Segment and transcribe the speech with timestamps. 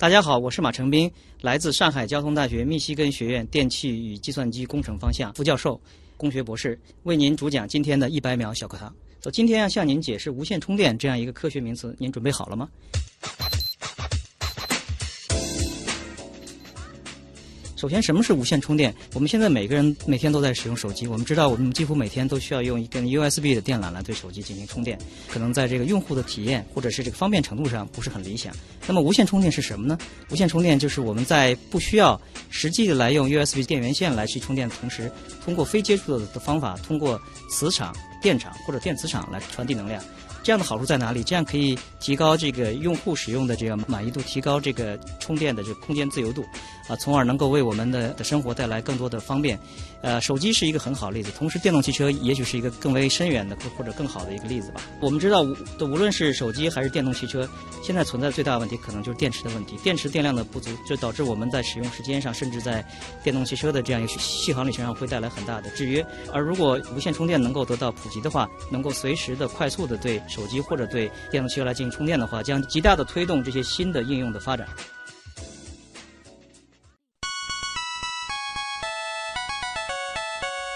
[0.00, 1.12] 大家好，我是马成斌，
[1.42, 5.78] 来自上海交通大学密西根学院电气与计算机工程方向副教授、
[6.16, 8.90] 工学博士，为您主讲今天的一百秒小课堂。
[9.24, 12.66] 我，今天要向您解释无线充电这样一个科学名词，您准备好了吗？
[17.80, 18.94] 首先，什么是无线充电？
[19.14, 24.98] 我们现在每个人每天都在使用手机，我们知道我们几乎每天都需要用一根 USB 的电缆来对手机进行充电，
[25.28, 28.54] 可能在这个用户的体验或者是这个方便程度上不是很理想。
[28.86, 29.96] 那么，无线充电是什么呢？
[30.28, 35.10] 无线充电就是我们在不需要实际的来用 USB 电源线来去充电的同时，
[35.42, 37.18] 通过非接触的方法，通过
[37.50, 40.04] 磁场、电场或者电磁场来传递能量。
[40.42, 41.22] 这样的好处在哪里？
[41.22, 46.42] 这样可以提高这个用户使用的这个满意度，提高这个充电的这个空间自由度，
[46.90, 49.56] 啊，从而能够为我们的的生活带来更多的方便。
[50.02, 54.80] 呃，手机是一个很好的例子，同时电动汽车也许是一个更为深远的或者更好的一个例子吧。
[55.00, 55.54] 我们知道，无
[55.84, 57.48] 无论是手机还是电动汽车，
[57.82, 62.84] 现在存在最大的问题可能就是电池的问题，电池电量的不足，就导致我们在使用时间上，甚至在
[63.22, 66.04] 电动汽车的这样一个续航里程上会带来很大的制约。
[66.32, 74.66] 而如果无线充电能够得到普及的话，能够随时的快速的对手机或者对电动汽车来进行充电的话，将极大的推动这些新的应用的发展。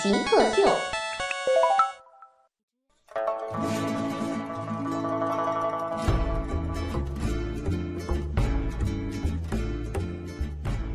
[0.00, 0.62] 极客秀。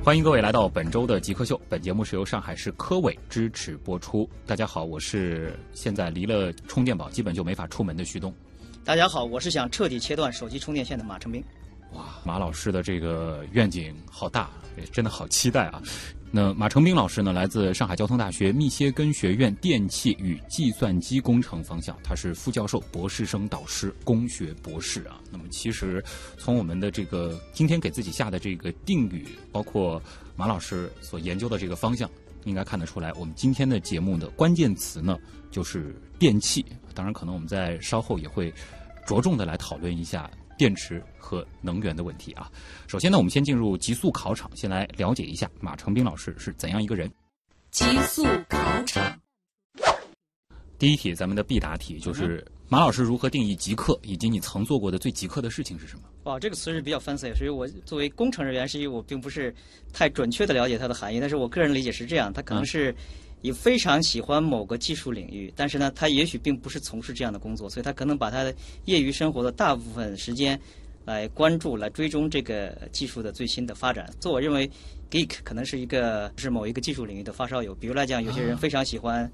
[0.01, 1.59] 欢迎各位来到本周的极客秀。
[1.67, 4.29] 本节目是由上海市科委支持播出。
[4.45, 8.33] 大家好，我是现在离了充电宝基本就没法出门的徐东。
[8.85, 11.43] 大家好，我是想彻底切断手机充电线的马成斌。
[11.91, 14.49] 哇，马老师的这个愿景好大，
[14.93, 15.83] 真的好期待啊！
[16.35, 25.21] 那马成斌老师呢，来自上海交通大学密歇根学院电气与计算机工程方向，他是副教授、博士生导师、工学博士啊。
[25.31, 26.03] 那么其实
[26.35, 30.01] 从我们的这个今天给自己下的这个定语，包括
[30.35, 32.09] 马老师所研究的这个方向，
[32.45, 35.19] 应该看得出来，我们今天的节目的关键词呢
[35.51, 36.65] 就是电气。
[36.95, 38.51] 当然，可能我们在稍后也会
[39.05, 40.27] 着重的来讨论一下。
[40.57, 42.51] 电池和能源的问题啊，
[42.87, 47.11] 首先呢，我们先进入极速考场，先来了解一下马成斌老师是怎样一个人。
[47.71, 49.19] 极速考场，
[50.77, 56.03] 第一题，咱们的必答题就是马老师如何定义极客，以及你曾做过的最极客的事情是什么？
[56.23, 59.53] 哇，这个词是比较 fancy，所以我作为工程人员，是因为我并不是
[59.91, 62.95] 太准确的了解它的含义，但是我个人理解是这样，它可能是。
[63.43, 68.55] 也非常喜欢某个技术领域，但是呢，他也许并不是从事这样的工作，所以他可能把他的
[68.85, 70.59] 业余生活的大部分时间
[71.03, 74.09] 来关注、来追踪这个技术的最新的发展。
[74.21, 74.67] 所以我认为
[75.11, 77.75] ，geek 可能是一个是某一个技术领域的发烧友。
[77.75, 79.29] 比如来讲，有些人非常喜欢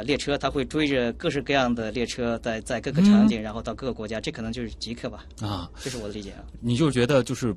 [0.00, 5.24] 列车，他会追着各式各样的列车，在在各个场景，然后到各个国家，这可能就是极客吧。
[5.40, 6.44] 啊，这是我的理解啊。
[6.60, 7.54] 你就觉得就是。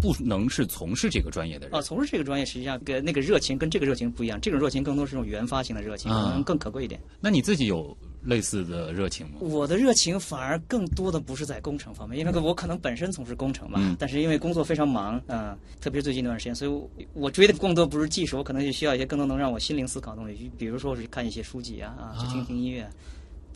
[0.00, 7.00] 不能是从事这个专业的人啊，从事这个专业实际上跟那个热情跟这个热情不一样，这种热情更多是种原发性的热情，可能更可贵一点。
[7.20, 9.34] 那你自己有类似的热情吗？
[9.40, 22.88] 我的热情反而更多的不是在工程方面，因为我可能本身从事工程嘛，但是因为工作非常忙，嗯，特别是最近一段时间，所以我追的更多不是技术，我可能就需要一些更多能让我心灵思考的东西，比如说是看一些书籍啊，啊，去听听音乐。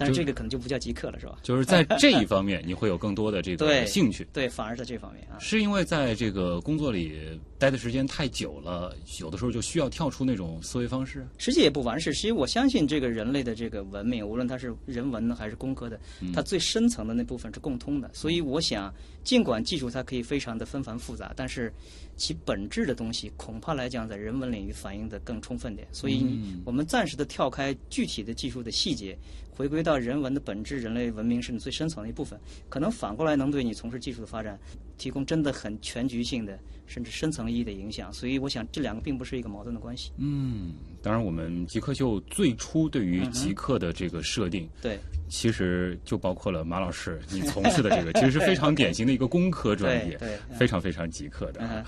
[0.00, 1.38] 但是这个可能就不叫极客了，是吧？
[1.42, 4.26] 就是在这一方面，你会有更多的这个兴趣。
[4.32, 5.38] 对，反而在这方面啊。
[5.38, 11.28] 是因为在这个工作里待的时间太久了，有的时候就需要跳出那种思维方式。
[11.36, 16.00] 实际也不完事，其实我相信这个人类的这个文明，无论它是人文的还是工科的，
[16.32, 18.10] 它最深层的那部分是共通的。
[18.14, 18.90] 所以我想，
[19.22, 21.70] 尽管技术它可以非常的纷繁复杂，但是
[22.16, 25.86] 其本质的东西恐怕来讲，在人文领域反映的更充分点。
[25.92, 26.26] 所以
[26.64, 29.14] 我们暂时的跳开具体的技术的细节。
[29.50, 32.38] 回归到人文的本质，人类文明是你最深层的一部分，
[32.68, 34.58] 可能反过来能对你从事技术的发展
[34.96, 38.12] 提供真的很全局性的，甚至深层意义的影响。
[38.12, 40.12] 所以，我想这两个并不是一个矛盾的关系。
[40.16, 44.98] 嗯，当然，我们极客秀最初对于极客的这个设定，对，
[45.28, 51.84] 其实就包括了马老师你从事的这个，其实是非常典型的一个工科专业， 对，非常非常极客的。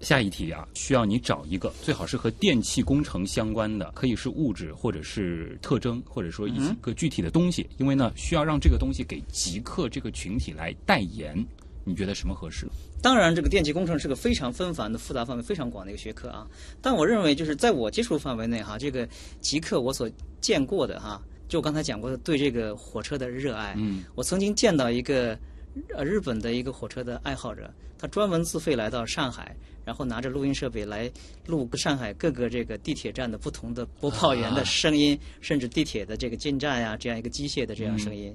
[0.00, 11.44] 下一题啊，需要你找一个最好是和电气工程相关的，可以是物质或者是特征，或者说一个具体的东西，因为呢，需要让这个东西给极客这个群体来代言。
[11.84, 12.66] 你觉得什么合适？
[13.00, 16.46] 当然，这个电气工程是个非常纷繁的、复杂范围非常广的一个学科啊。
[16.82, 19.08] 但我认为，就是在我接触范围内哈，这个
[19.40, 21.18] 极客我所见过的哈，
[21.48, 23.74] 就我刚才讲过的对这个火车的热爱。
[23.78, 25.38] 嗯，我曾经见到一个
[25.96, 29.54] 呃日本的一个火车的爱好者，他专门自费来到上海，
[29.84, 31.10] 然后拿着录音设备来
[31.46, 38.34] 录上海各个这个地铁站的不同的播报员的声音，甚至地铁的这个进站呀这样一个机械的这样声音。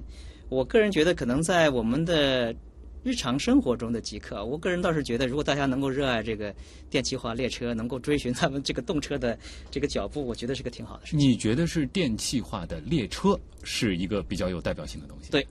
[0.50, 2.54] 我个人觉得，可能在我们的
[3.02, 6.54] 日常生活中的极客，我个人倒是觉得，如果大家能够热爱这个
[6.90, 9.38] 电气化列车，能够追寻他们这个动车的
[9.70, 11.18] 这个脚步，我觉得是个挺好的事情。
[11.18, 15.30] 你觉得是电气化的列车是一个比较有代表性的东西？
[15.30, 15.46] 对，啊，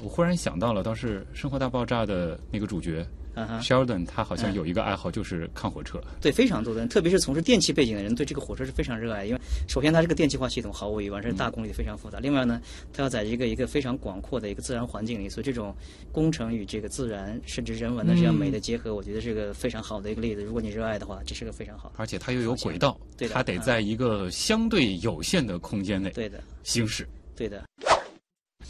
[0.00, 3.60] 我忽然想到了，倒是《生活大爆炸》的那个主角啊哈。
[3.60, 6.00] Sheldon，他好像有一个爱好就是看火车。
[6.20, 9.24] 对，非常多的人，特别是从事电气背景的人，对这个火车是非常热爱。
[9.24, 12.60] 因为首先它这个电气化系统毫无疑问是大功率非常复杂，另外呢，
[12.92, 15.74] 它要在一个一个非常广阔的一个自然环境里，所以这种
[16.12, 20.44] 工程与这个自然甚至人文的这样美的结合，我觉得是个非常好的一个例子。
[20.44, 21.94] 如果你热爱的话，这是个非常好的。
[21.96, 27.08] 而且它又有轨道，对它得在一个相对有限的空间内对的，行驶。
[27.34, 27.64] 对的。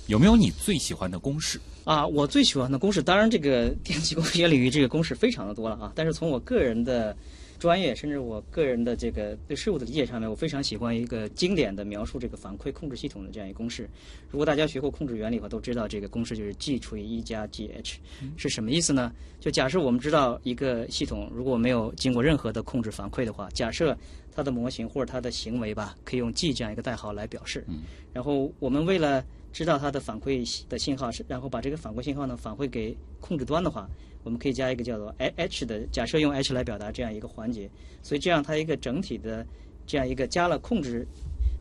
[0.06, 1.59] 有没有你最喜欢的公式？
[1.85, 5.93] 啊，我最喜欢的公式，当然这个电气工学领域这个公式非常的多了啊。
[5.97, 7.17] 但是从我个人的
[7.59, 13.89] 专业，甚至我个人的这个对事物的理解上面，我非常喜欢一个经典的描述这个反馈控制系统的这样一个公式。
[14.31, 17.95] 如果大家学过控制原理的话，都知道这个公式就是 G 除以一加 GH，
[18.37, 19.12] 是什么意思呢？
[19.41, 23.97] 就假设我们知道一个系统如果没有经过任何的控制反馈的话，假设
[24.35, 27.65] 它的模型或者它的行为吧，可以用 G 这样一个代号来表示。
[28.12, 29.25] 然后我们为了
[29.55, 33.89] 知道它的反馈的信号是，然后把这个反馈信号呢反馈给控制端的话，
[34.25, 37.71] 我们可以加一个叫做 h 的，假设用 h 来表达这样一个环节，
[38.03, 39.47] 所以这样它一个整体的
[39.87, 41.06] 这样一个加了控制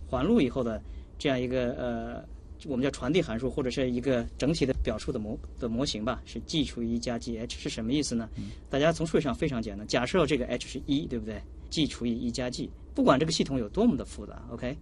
[0.09, 0.81] 环路以后的
[1.19, 2.25] 这样一个呃，
[2.65, 8.27] 我们叫传递函数或者是一个整体的表述的模的模型吧，是 g 除以一加 g h 是什么意思呢？
[8.71, 11.39] 大家从数学上非常简单，假设这个 h 是一，对不对
[11.69, 14.75] ？g 除以一加 g，不管这个系统有多么的复杂，OK。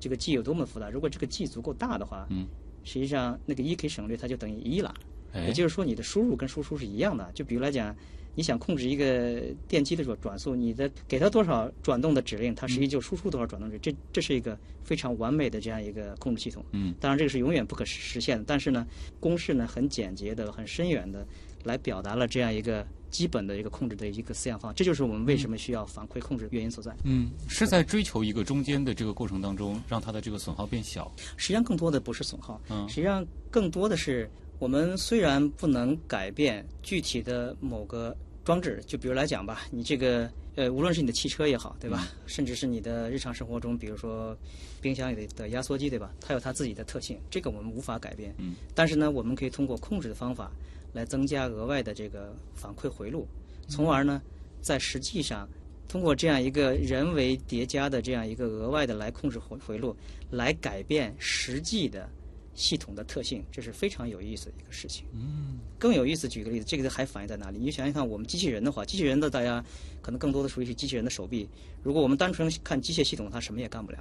[0.00, 0.88] 这个 g 有多么复杂？
[0.90, 2.46] 如果这个 g 足够大的话，嗯，
[2.84, 4.94] 实际上那个一可以省略，它就等于一了。
[5.32, 7.30] 哎也就是说，你的输入跟输出是一样的。
[7.34, 7.94] 就比如来讲，
[8.34, 13.82] 你想控制一个电机的转转速，你的给它多少转动的指令，它实际就输出多少转动指令。
[13.82, 16.64] 这这是一个非常完美的这样一个控制系统。
[16.72, 18.86] 嗯，当然这个是永远不可实实现的，但是呢，
[19.20, 21.26] 公式呢很简洁的、很深远的
[21.64, 24.74] 来表达了这样一个基本的一个控制的一个思想方法。
[24.74, 26.94] 这就是我们为什么需要反馈控制原因所在。
[27.04, 31.10] 嗯，是在追求一个中间的这个过程当中，让它的这个损耗变小。
[31.36, 42.08] 实际上更多的不是损耗，嗯实际上更多的是我们虽然不能改变具体的某个装置，就比如来讲吧，你这个呃，无论是你的汽车也好，对吧？
[42.26, 44.36] 甚至是你的日常生活中，比如说
[44.80, 46.10] 冰箱里的压缩机，对吧？
[46.20, 48.34] 它有它自己的特性，这个我们无法改变。
[48.38, 48.56] 嗯。
[48.74, 50.50] 但是呢，我们可以通过控制的方法
[50.92, 53.26] 来增加额外的这个反馈回路，
[53.68, 54.20] 从而呢，
[54.60, 55.48] 在实际上
[55.88, 59.96] 通过这样一个人为叠加的这样一个额外的来控制回回路，
[60.30, 62.08] 来改变实际的
[62.54, 65.06] 系统的特性，这是非常有意思的一个事情。
[65.14, 67.58] 嗯，更有意思，举个例子，这个还反映在哪里？
[67.58, 69.64] 你就想想看，我们机器人的话，机器人的大家
[70.02, 71.48] 可能更多的属于是机器人的手臂。
[71.82, 73.98] 如果我们单纯看机械系统，它什么也干不了。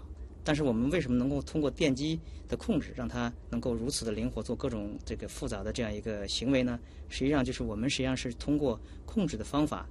[0.47, 2.17] 但是我们为什么能够通过电机
[2.47, 6.79] 的控制，让它能够如此的灵活做各种这个复杂的这样一个行为呢？
[7.09, 9.85] 实际上就是我们实际上是通过控制的方法，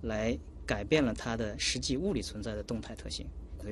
[0.00, 3.26] 来改变了它的实际物理存在的动态特性。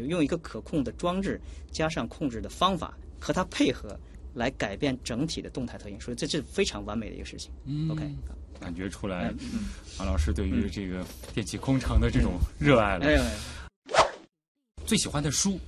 [0.06, 1.40] 用一个可控的装置
[1.73, 3.99] 加上控制的方法和它配合，
[4.35, 5.99] 来改变整体的动态特性。
[5.99, 7.50] 所以这是非常完美的一个事情。
[7.64, 8.06] 嗯 OK，
[8.61, 9.64] 感觉出来嗯，
[9.99, 13.06] 马老师对于这个电气工程的这种热爱了。
[13.06, 13.35] 哎，
[14.85, 15.58] 最喜欢的书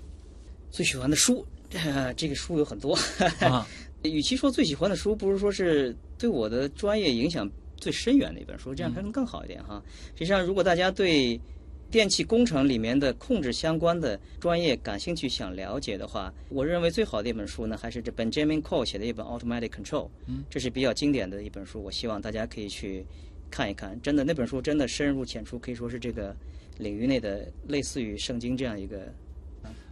[0.70, 2.96] 最喜欢的书，呃，这个书有很多。
[3.40, 3.66] 啊，
[4.02, 9.82] 与其说最喜欢的书，不如说是对我的专业影响最深远的一本书，这样可能更好一点哈。
[10.14, 11.40] 实际上，如果大家对
[11.90, 20.04] 电气工程里面的控制相关的专业感兴趣、想了解的话，我认为最好的一本书呢，还是这 Benjamin Cole 写的一本《Automatic Control》。
[20.26, 23.04] 嗯，这是比较经典的一本书，我希望大家可以去
[23.50, 24.00] 看一看。
[24.00, 26.32] 真的，那本书真的深入浅出，可以说是这个
[26.78, 29.12] 领域内的类似于圣经这样一个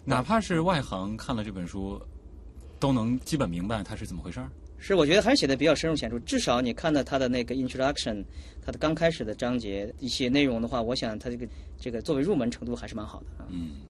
[0.09, 2.01] 哪怕是外行看了这本书，
[2.81, 4.49] 都能基本明白它是怎么回事儿。
[4.79, 6.19] 是，我觉得还是写的比较深入浅出。
[6.21, 8.25] 至少你看到他的那个 introduction，
[8.65, 11.47] 他的刚开始的章节一些内容的话，我想他这个
[11.79, 13.47] 这个作为入门程度还是蛮好的啊。
[13.51, 13.83] 嗯，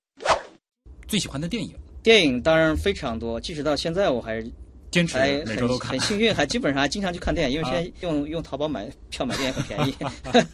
[1.07, 1.73] 最喜欢的电影
[2.03, 4.51] 电影当然非常多，即使到现在我还是
[4.91, 6.01] 坚持每周都看很。
[6.01, 9.95] 幸运，还基本上还经常去看电影， 因为现在用、用淘宝买票买电影很便宜。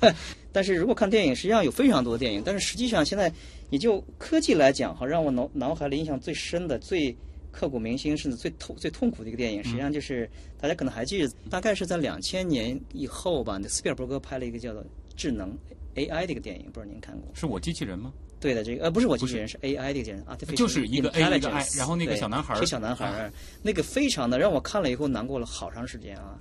[0.53, 3.33] 但是如果看电影，实际上有非常多的电影，但是实际上现在
[3.71, 7.17] 你就科技来讲哈，让我脑脑海里印象最深的、最
[7.51, 10.29] 刻骨铭心，甚至最痛最痛苦的一个电影，实际上就是、
[10.61, 14.83] 大家可能还记得，大概是在两千年以后吧，那斯皮尔伯格拍了一个叫做
[15.17, 15.57] 《智能
[15.95, 17.29] AI》的一个电影，不知道您看过？
[17.35, 18.13] 是我机器人吗？
[18.41, 26.39] 对的，这个呃不是我机器人，是 AI 的一个机器人，artificial 就是一个 A 一个 I，intelligence 然后那个小男孩儿小男孩儿，那个非常的让我看了以后难过了好长时间啊。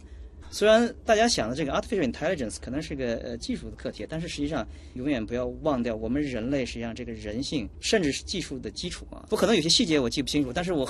[0.53, 9.25] 虽然大家想的这个 artificial intelligence 可能是个呃技术的课题，但是实际上永远不要忘掉我们人类实际上这个人性，甚至是技术的基础啊。
[9.31, 10.87] 不可能有些细节我记不清楚，但是我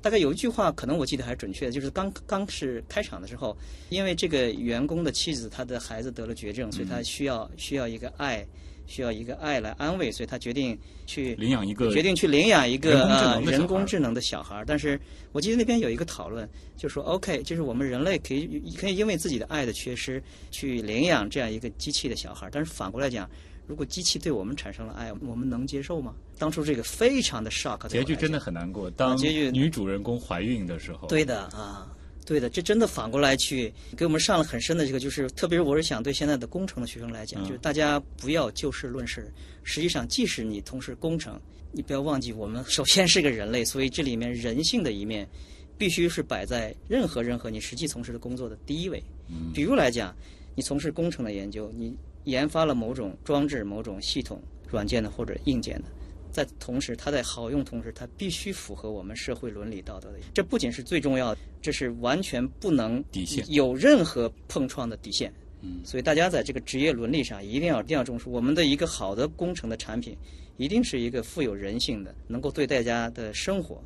[0.00, 3.56] 大概有一句话可能我记得还是准确的，就是刚刚是开场的时候，
[3.88, 8.46] 因为这个员工的妻子她的孩子得了绝症，所以他需要需要一个爱。
[8.90, 14.64] 需要一个爱来安慰，所以他决定去领养一个决定去领养一个人工智能呃的小孩人工智能的小孩儿。
[14.66, 15.00] 但是
[15.32, 23.30] 我记得那边有一个讨论，就说 OK，就是我们人类可以可以因为自己的爱的缺失去领养这样一个机器的小孩儿，但是反过来讲。
[23.66, 26.12] 如果机器对我们产生了爱，我们能接受吗？
[26.36, 28.90] 当初这个非常的 shock，结局真的很难过。
[28.90, 31.86] 当女主人公怀孕的时候，对的啊，
[32.24, 39.32] 对的，这真的反过来去给我们上了很深的这个，就是特别是我是想对现在的工程的学生来讲，嗯就是大家不要就事论事。
[39.62, 41.40] 实际上，即使你从事工程，
[41.72, 45.28] 你不要忘记我们首先是个人类，所以这里面人性的一面
[45.76, 49.02] 必须是摆在任何任何你实际从事的工作的第一位。
[49.28, 50.14] 嗯比如来讲，
[50.54, 55.84] 你从事工程的研究，你研发了某种装置、某种系统，软件的或者硬件的，
[56.32, 60.18] 在同时，它在好用同时，它必须符合我们社会伦理道德的。
[60.32, 65.32] 这不仅是最重要的，这是完全不能底线有任何碰撞的底线。
[65.62, 68.30] 嗯所以大家在这个职业伦理上一定要一定要重视。
[68.30, 70.16] 我们的一个好的工程的产品，
[70.56, 73.82] 一定是一个富有人性的，能够对大家的生活、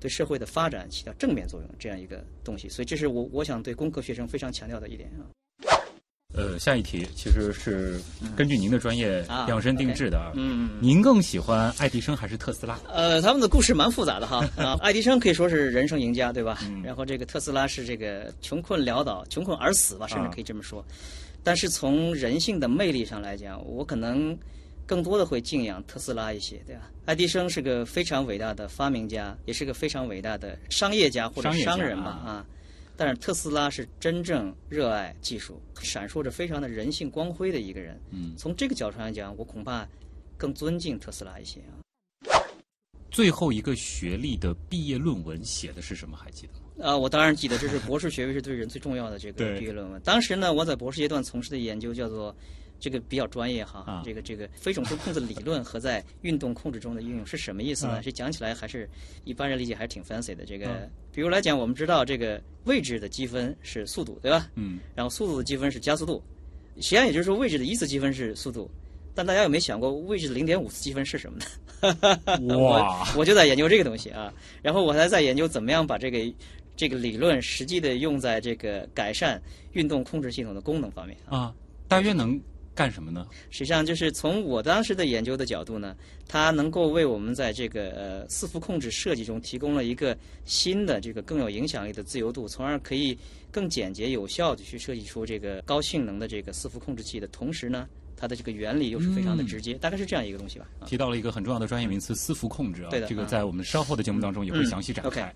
[0.00, 2.66] 对社会的发展起到正面作用这样一个东西。
[2.66, 5.28] 所以这是我我想对工科学生非常强调的一点啊。
[6.34, 7.98] 呃，下一题其实是
[8.36, 10.30] 根据您的专业啊量身定制的啊。
[10.34, 10.68] 嗯。
[10.78, 12.78] 您更喜欢爱迪生还是特斯拉？
[12.86, 14.46] 呃，他们的故事蛮复杂的哈。
[14.54, 16.58] 啊，爱迪生可以说是人生赢家，对吧？
[16.68, 20.84] 嗯 然后这个特斯拉是这个穷困潦倒、穷困而死吧，甚至啊可以这么说。
[21.42, 24.36] 但是从人性的魅力上来讲，我可能
[24.84, 26.90] 更多的会敬仰特斯拉一些，对吧？
[27.06, 32.46] 爱迪生是个非常伟大的发明家，也是个非常伟大的商业家或者商人吧啊啊。
[32.98, 37.96] 但是特斯拉是真正热爱技术、闪烁着非常的人性光辉的一个人。
[38.10, 39.86] 嗯，从这个角度上来讲，我恐怕
[40.36, 41.78] 更尊敬特斯拉一些啊。
[43.08, 46.16] 最后一个学历的毕业论文写的是什么？
[46.16, 46.90] 还记得吗？
[46.90, 50.02] 啊，我当然记得，这是博士学位是对人最重要的这个毕业论文。
[50.02, 52.34] 当时呢，我在博士阶段从事的研究叫做
[52.80, 57.94] 这个比较专业哈，啊这个这个非总数控制理论和在运动控制中的应用是什么意思呢？
[57.94, 58.88] 啊这讲起来还是
[59.24, 60.44] 一般人理解还是挺 fancy 的。
[60.44, 60.76] 这个、啊
[61.12, 64.48] 比如来讲，我们知道这个位置的积分是速度，对吧？
[64.54, 66.22] 嗯，然后速度的积分是加速度，
[66.76, 68.70] 实际上也就是说位置的一次积分是速度。
[69.16, 71.36] 但大家有没有想过，位置的零点五次积分是什么
[72.38, 72.56] 呢？
[72.62, 74.32] 哇，我就在研究这个东西啊，
[74.62, 76.20] 然后我还在研究怎么样把这个
[76.76, 79.42] 这个理论实际的用在这个改善
[79.72, 81.36] 运动控制系统的功能方面啊。
[81.36, 81.54] 啊，
[81.88, 82.40] 大约能
[82.78, 83.26] 干什么呢？
[83.50, 85.96] 实际上就是从我当时的研究的角度呢，
[86.28, 93.18] 它能够为我们在这个呃伺服控制设计中提供了一个新的这个更有影响力的自由度，从而可以
[93.50, 100.66] 更简洁有效的去设计出这个高性能的这个伺服控制器的同时呢，它的这个原理又是非常的直接，大概是这样一个东西吧。
[100.78, 105.34] 啊提到了一个很重要的专业名词——伺服控制啊对，的这个嗯在我们稍后的节目当中也会详细展嗯开。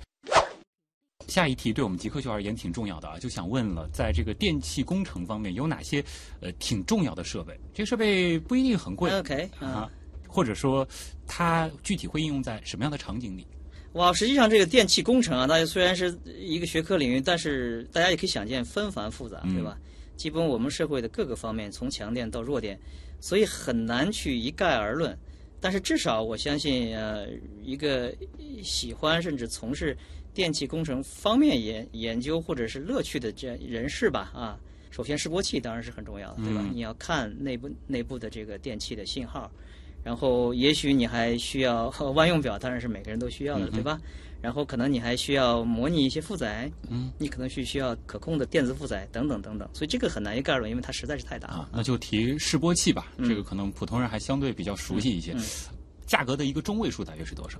[1.28, 6.04] 下一题对我们极客秀而言挺重要的啊，就想问了，在这个电气工程方面有哪些
[6.40, 7.58] 呃挺重要的设备？
[7.72, 9.90] 这个设备不一定很贵 OK 啊啊，
[10.28, 10.86] 或者说
[11.26, 13.46] 它具体会应用在什么样的场景里？
[13.94, 19.76] 哇，实际上这个电气工程啊，大家虽然是一个学科领域，但是大家也可以想见纷繁复杂，嗯对吧？
[20.16, 22.78] 基本我们社会的各个方面，从强电到弱电，
[23.20, 25.18] 所以很难去一概而论。
[25.60, 27.26] 但是至少我相信，呃，
[27.62, 28.12] 一个
[28.62, 29.96] 喜欢甚至从事
[30.34, 34.58] 电气工程方面研研究或者是乐趣的这样人士吧，啊，
[34.90, 36.60] 首先示波器当然是很重要的，对吧？
[36.64, 39.50] 嗯你要看内部内部的这个电器的信号，
[40.02, 44.00] 然后也许你还需要万用表，当然是每个人都需要的，嗯对吧？
[44.40, 51.68] 然后可能你还需要模拟一些负载，嗯，你可能需需要可控的电子负载等等等等，所以这个很难一概而论，因为它实在是太大啊了，。
[51.72, 55.32] 那就提示波器吧，嗯这个可能普通人还相对比较熟悉一些。
[55.34, 55.44] 嗯
[56.04, 57.58] 价格的一个中位数大约是多少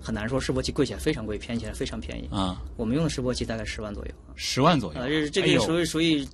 [0.00, 2.28] 很难说示波器贵起来非常贵，便宜起来非常便宜。
[2.32, 2.60] 啊？
[2.76, 5.00] 我们用的示波器大概十万左右十万左右。
[5.00, 6.26] 啊，这这个属于属于，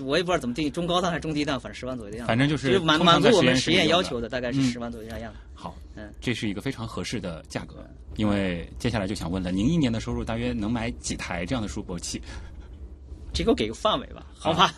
[0.00, 2.28] 我也不知道怎么定义，中高档还是中低档，反正十万左右的样子。
[2.28, 5.38] 反正就是满满足我们实实验要求的，大概是嗯十万左右这样子。
[5.54, 7.76] 好嗯，这是一个非常合适的价格，
[8.16, 12.20] 因为接下来就想问了，您一年的收入大约能买几台这样的示波器？
[13.32, 14.74] 这个我给个范围吧，好吧？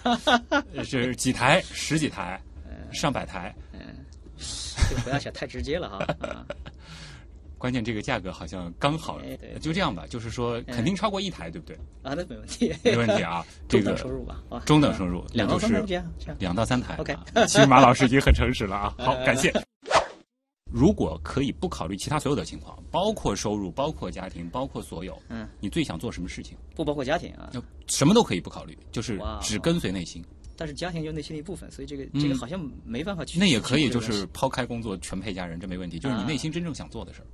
[0.74, 2.40] 呃是 几台、十几台、
[2.92, 3.54] 上百台？
[4.88, 6.46] 这个不要想太直接了哈。
[7.60, 9.20] 啊，关键这个价格好像刚好
[9.60, 11.76] 就这样吧，就是说肯定超过一台，对不对？
[12.02, 16.04] 啊，那没问题， 没问题啊， 这中个等收入吧，啊，中等收入，两到三台。
[16.38, 16.96] 两到三台。
[16.96, 18.94] OK 啊其实马老师已经很诚实了啊。
[18.98, 19.52] 好，感谢。
[20.72, 26.56] 如果可以不考虑其他所有的情况，包括收入、包括家庭、包括所有，嗯，你最想做什么事情？
[26.74, 30.24] 不包括家庭啊，就什么都可以不考虑，就是只跟随内心。
[30.56, 33.38] 但是家庭就是内心的一部分，所以这个嗯这个好像没办法去。
[33.38, 35.98] 那也可以，就是抛开工作，全陪家人，这没问题。
[35.98, 37.26] 就是你啊内心真正想做的事儿。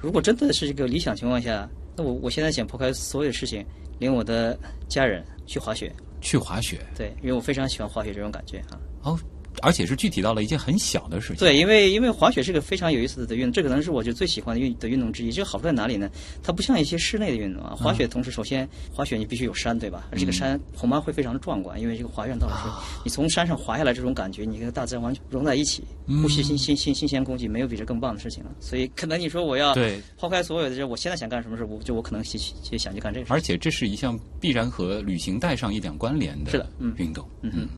[0.00, 3.64] 如果真的是一个理想情况下，那我我现在想抛开所有事情，
[3.98, 8.78] 领我的家人去滑雪，去滑雪对，因为我非常喜欢滑雪这种感觉啊。
[9.02, 9.18] 哦，
[9.62, 11.36] 而且是具体到了一件很小的事情。
[11.36, 15.32] 对，因为因为滑雪是个非常有意思的运动，这可能是我就最喜欢的运的运动之一。
[15.32, 16.10] 这个好处在哪里呢？
[16.42, 20.08] 它不像一些室内的运动啊，滑雪同时首先滑雪你必须有山，对吧？
[20.10, 25.82] 而这个山恐怕会非常的壮观，因为这个滑院道是你从山上滑下来这种感觉，你跟大自然完全融在一起，
[26.22, 28.50] 呼吸新新新新鲜空气，没有比这更棒的事情了。
[28.60, 33.32] 所以可能你说我要对抛开所有的这，我现在想干什么事，我就我可能去去想去干这个事。
[33.32, 37.28] 而且这是一项必然和旅行带上一点关联是的嗯运动。
[37.42, 37.68] 嗯哼。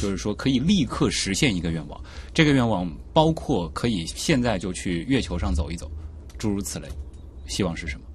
[0.00, 2.00] 就是说，可以立刻实现一个愿望。
[2.32, 5.90] 这个愿望包括可以现在就去月球上走一走，
[6.38, 6.88] 诸如此类。
[7.46, 8.06] 希望是什么？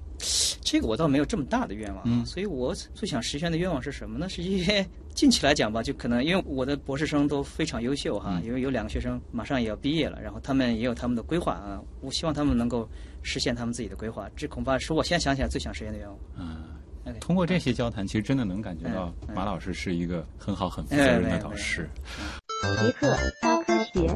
[0.62, 4.30] 这个我倒没有这么大的愿望，嗯所以我最想实现的愿望是什么呢？
[4.30, 12.88] 是因为近期来讲吧，就可能因为我的博士生都非常优秀哈，因为有两个学生马上也要毕业了，然后他们也有他们的规划啊，我希望他们能够
[13.22, 16.18] 实现他们自己的规划，这恐怕是我现在想起来最想实现的愿望。
[16.40, 16.64] 嗯
[17.20, 21.90] 通过这些交谈，其实真的能感觉到马老师是一个很好、很负责任的导师。
[22.80, 24.08] 极客高科学。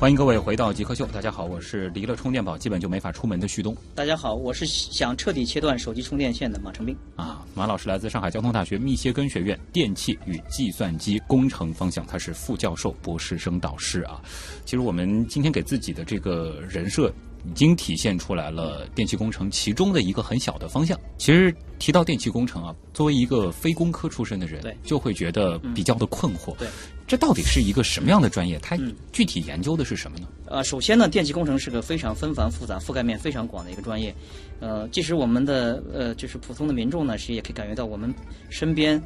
[0.00, 6.96] 欢迎各位回到极客秀，大家好，我是离了充电宝基本就没法出门的旭东大家好，我是想彻底切断手机充电线的马成斌。
[7.16, 7.44] 啊。
[7.54, 14.22] 马老师来自上海交通大学密歇根学院电气与计算机工程方向，他是副教授、博士生导师啊。
[14.64, 17.12] 其实我们今天给自己的这个人设。
[17.44, 20.98] 已经体现出来了电气工程其中的一个很小的方向。
[21.18, 26.54] 其实提到电气工程啊，作为一个非工科出身的人对，就会觉得比较的困惑。
[26.56, 26.68] 对，
[27.06, 28.58] 这到底是一个什么样的专业？
[28.60, 30.28] 它嗯具体研究的是什么呢？
[30.46, 34.14] 呃，首先呢，电气工程是个非常纷繁复杂、覆盖面非常广的一个专业。
[34.60, 38.12] 呃，即使我们的呃，就是普通的民众呢，其实也可以感觉到我们
[38.50, 39.02] 身边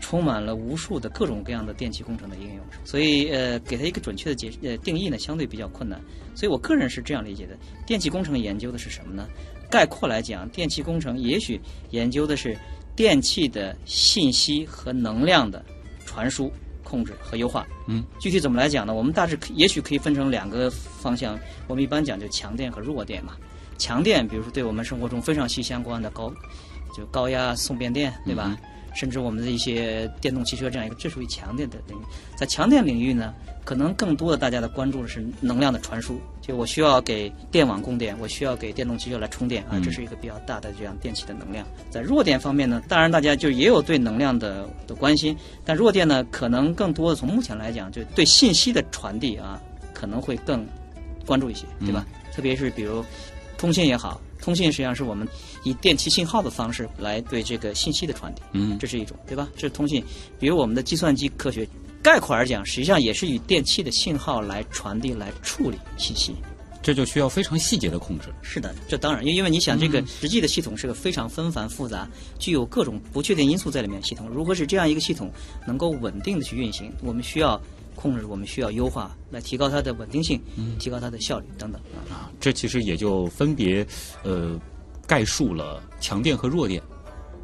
[0.00, 2.58] 充满了无数的各种各样的电气工程的应用。
[2.84, 6.00] 所以呃，给它一个准确的解呃定义呢，相对比较困难。
[6.34, 9.26] 所以我个人是这样理解的：电气工程研究的是什么呢？
[9.70, 12.56] 概括来讲，电气工程也许研究的是
[12.94, 15.64] 电气的信息和能量的
[16.04, 17.66] 传输、控制和优化。
[17.86, 18.94] 嗯具体怎么来讲呢？
[18.94, 21.38] 我们大致可也许可以分成两个方向。
[21.66, 23.36] 我们一般讲就强电和弱电嘛。
[23.76, 26.32] 强电，比如说对我们生活中非常息息相关的高，
[26.96, 28.56] 就高压送变电，对吧？
[28.94, 32.02] 甚至我们的一些电动汽车这样一个，这属于强电的领域。
[32.36, 41.66] 在强电领域呢，可能更多的大家的关注的是能量的传输，就我需要给电网供电，我需要给电动汽车来充电啊，这是一个比较大的这样电器的能量。
[41.90, 49.60] 在弱电方面呢，当然大家就也有对能量的的关心，但弱电呢，可能更多的从目前来讲，就对信息的传递啊，
[49.92, 50.66] 可能会更
[51.26, 52.06] 关注一些，对吧？
[52.32, 53.04] 特别是比如
[53.56, 55.26] 通信也好，通信实际上是我们
[55.62, 59.48] 以电气信号的方式来对这个信息的传递，嗯这是一种，对吧？
[59.54, 60.04] 这是通信。
[60.38, 61.66] 比如我们的计算机科学，
[62.02, 66.34] 概括而讲，实际上也是以电气的信号来传递、来处理信息。
[66.82, 68.26] 这就需要非常细节的控制。
[68.42, 72.06] 是的，这当然，因因为你想，这个嗯实际的系统是个非常纷繁复杂、
[72.38, 74.28] 具有各种不确定因素在里面的系统。
[74.28, 75.32] 如何使这样一个系统
[75.66, 76.92] 能够稳定的去运行？
[77.02, 77.58] 我们需要
[77.94, 82.12] 控制，我们需要优化，来提高它的稳定性，嗯提高它的效率等等啊。
[82.12, 83.86] 啊，这其实也就分别
[84.22, 84.60] 呃
[85.06, 86.82] 概述了强电和弱电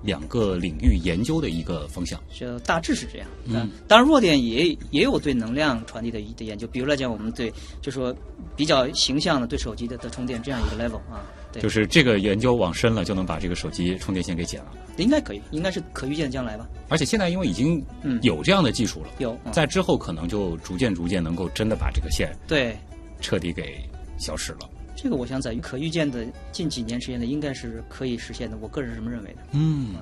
[0.03, 2.21] 两个领域研究的一个方向。
[2.33, 3.29] 就大致是这样。
[3.47, 8.15] 嗯，当然弱电也也有对能量传递的的研究，比如来讲，我们对就说
[8.57, 14.73] 比较形象的对手机的的充电这样一个 level 啊，对，就是这个研究往深了，就能把这个手机充电线给剪了。
[14.97, 16.69] 应该可以，应该是可预见的将来吧。
[16.89, 22.77] 而且现在因为已经嗯有这样的技术了，有，嗯、在之后可能就逐渐逐渐能够真的把这个线对
[23.21, 23.81] 彻底给
[24.19, 24.69] 消失了。
[25.03, 28.59] 这个，我想在可预见的近几年时间内，应该是可以实现的。
[28.61, 29.39] 我个人是这么认为的。
[29.53, 29.95] 嗯，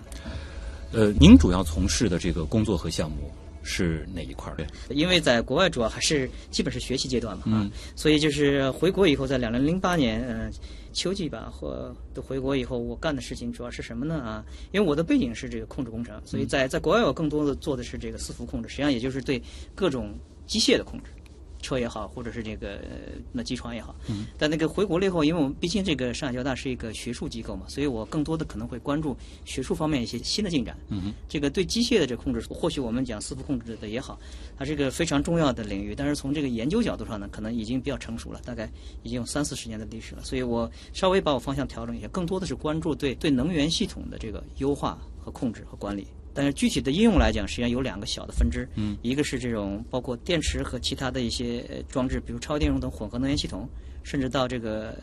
[0.92, 3.30] 呃，您主要从事的这个工作和项目
[3.62, 4.66] 是哪一块儿？
[4.90, 10.50] 因为在国外主要还是基本是学习阶段嘛，啊嗯，所以就是回国以后，在两零零八年，呃，
[10.92, 14.16] 秋季吧，或都回国以后，我干的事情主要是什么呢？
[14.16, 19.40] 啊，因为我的背景是这个控制工程，所以在在国外我更多的做的是这个伺服控制，实际上也就是对
[19.76, 20.12] 各种
[20.44, 21.10] 机械的控制。
[21.60, 30.76] 车也好，或者是这个呃那机床也好，嗯但那个回国了以后，因为我们毕竟这个上海交大是一个学术机构嘛，所以我更多的可能会关注学术方面一些新的进展。
[30.88, 34.18] 嗯哼，这个对机械的这控制，或许我们讲伺服控制的也好，
[34.56, 35.94] 它是一个非常重要的领域。
[35.94, 38.70] 但是从这个研究角度上呢，可能已经比较成熟了，大概
[39.02, 40.22] 已经有三四十年的历史了。
[40.24, 46.06] 所以我稍微把我方向调整一下，更多的是关注对对能源系统的这个优化和控制和管理。
[46.38, 53.68] 但是具体的应用来讲，实际上有两个小的分支，嗯，一个是这种包括电池和其他的一些呃装置，比如超电容等混合能源系统，
[54.04, 54.96] 甚至到这个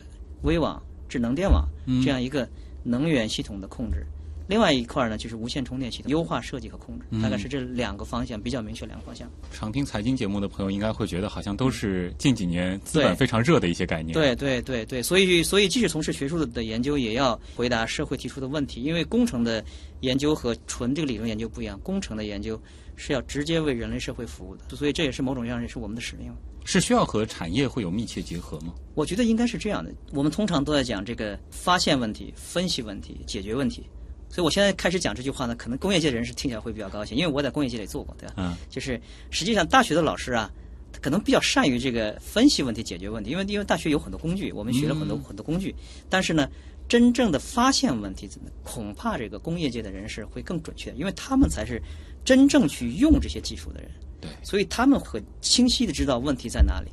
[0.44, 1.68] 微网、智能电网
[2.02, 2.48] 这样一个
[2.82, 4.06] 能源系统的控制。
[4.46, 9.30] 另外一块呢，就是无线充电系统优化设计和控制，大概是这两个方向比较明确两个方向。
[9.52, 19.64] 常听财经节目的朋友应该会觉得，好像都是近几年资本非常热的一些概念。，对对对对，所以所以即使从事学术的的研究，也要回答社会提出的问题，因为工程的
[20.00, 22.60] 研究和纯这个理论研究不一样，工程的研究
[22.94, 26.32] 是要直接为人类社会服务的，所以这也是某种意义上也是我们的使命。
[26.64, 28.74] 是需要和产业会有密切结合吗？
[28.94, 29.92] 我觉得应该是这样的。
[30.12, 33.88] 我们通常都在讲这个发现问题、分析问题、解决问题。
[34.36, 38.34] 所以我现在开始讲这句话呢，可能工业界人士听起来会比较高兴，因为我在工业界里做过，对吧？
[38.36, 40.52] 嗯，就是实际上大学的老师啊，
[40.92, 45.74] 他可能比较善于这个分析问题、解决问题，因为因为大学有很多工具，我们学了很多、很多工具，
[46.10, 46.46] 但是呢。
[46.88, 48.30] 真正的发现问题，
[48.62, 51.82] 恐怕这个工业界的人士会更准确，因为他们才是
[52.24, 53.90] 真正去用这些技术的人。
[54.20, 56.88] 对所以他们很清晰的知道问题在哪里。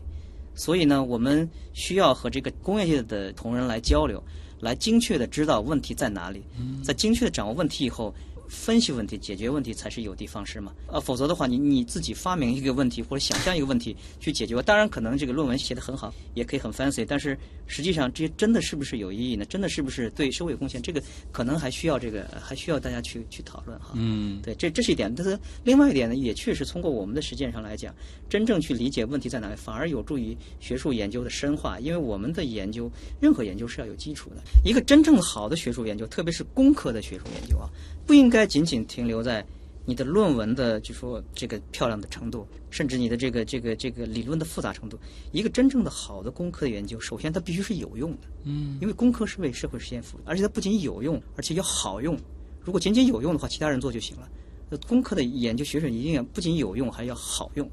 [0.56, 4.20] 所以呢，我们需要和这个工业界的同仁来交流，
[4.64, 6.42] 来精确的知道问题在哪里，
[6.84, 8.14] 在精确的掌握问题以后。
[8.50, 10.74] 分析问题、解决问题才是有的放矢嘛。
[10.86, 17.36] 呃，否则的话，你你自己发明一个问题或者想象一个问题去解决，当然可能这个论文写得很好，也可以很 fancy，但是
[17.68, 19.46] 实际上这些真的是不是有意义呢？
[19.46, 20.82] 真的是不是对社会有贡献？
[20.82, 23.92] 这个可能还需要这个还需要大家去去讨论哈。
[23.96, 25.14] 嗯，对，这这是一点。
[25.16, 27.94] 但是另外一点呢，也确实通过我们的实践上来讲，
[28.30, 31.80] 真正去理解问题在哪里，反而有助于学术研究的深化。
[31.80, 34.38] 因为我们的研究，任何研究是要有基础的。
[34.64, 37.70] 一个真正好的学术研究，特别是工科的学术研究啊，
[38.06, 39.46] 不应该仅仅停留在
[39.86, 44.98] 你的论文的就说这个漂亮的程度，甚至你的这个这个这个理论的复杂程度。
[45.32, 48.20] 一个真正的好的工科的研究，首先它必须是有用的。
[48.44, 52.18] 嗯，因为工科是为社会实现服务，而且它不仅有用，而且要好用。
[52.62, 54.30] 如果仅仅有用的话，其他人做就行了。
[54.70, 57.70] 那工科的研究学生一定要不仅有用，还要好用。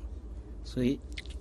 [0.65, 0.99] 所以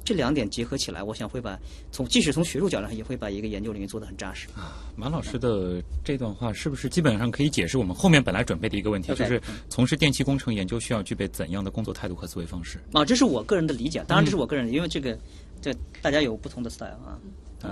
[0.09, 1.55] 这两点结合起来，我想会把
[1.91, 4.47] 从即使从学术角度上，也会把一个研究领域做得很扎实。
[4.55, 12.79] 啊马老师的这段话是不是基本上可以解释我们后面本来准备的一个问题就是从事电气工程研究需要具备怎样的工作态度和思维方式？
[12.91, 15.15] 啊，这是我个人的理解，当然这是我个人的，因为这个
[15.61, 17.19] 这大家有不同的 style 啊。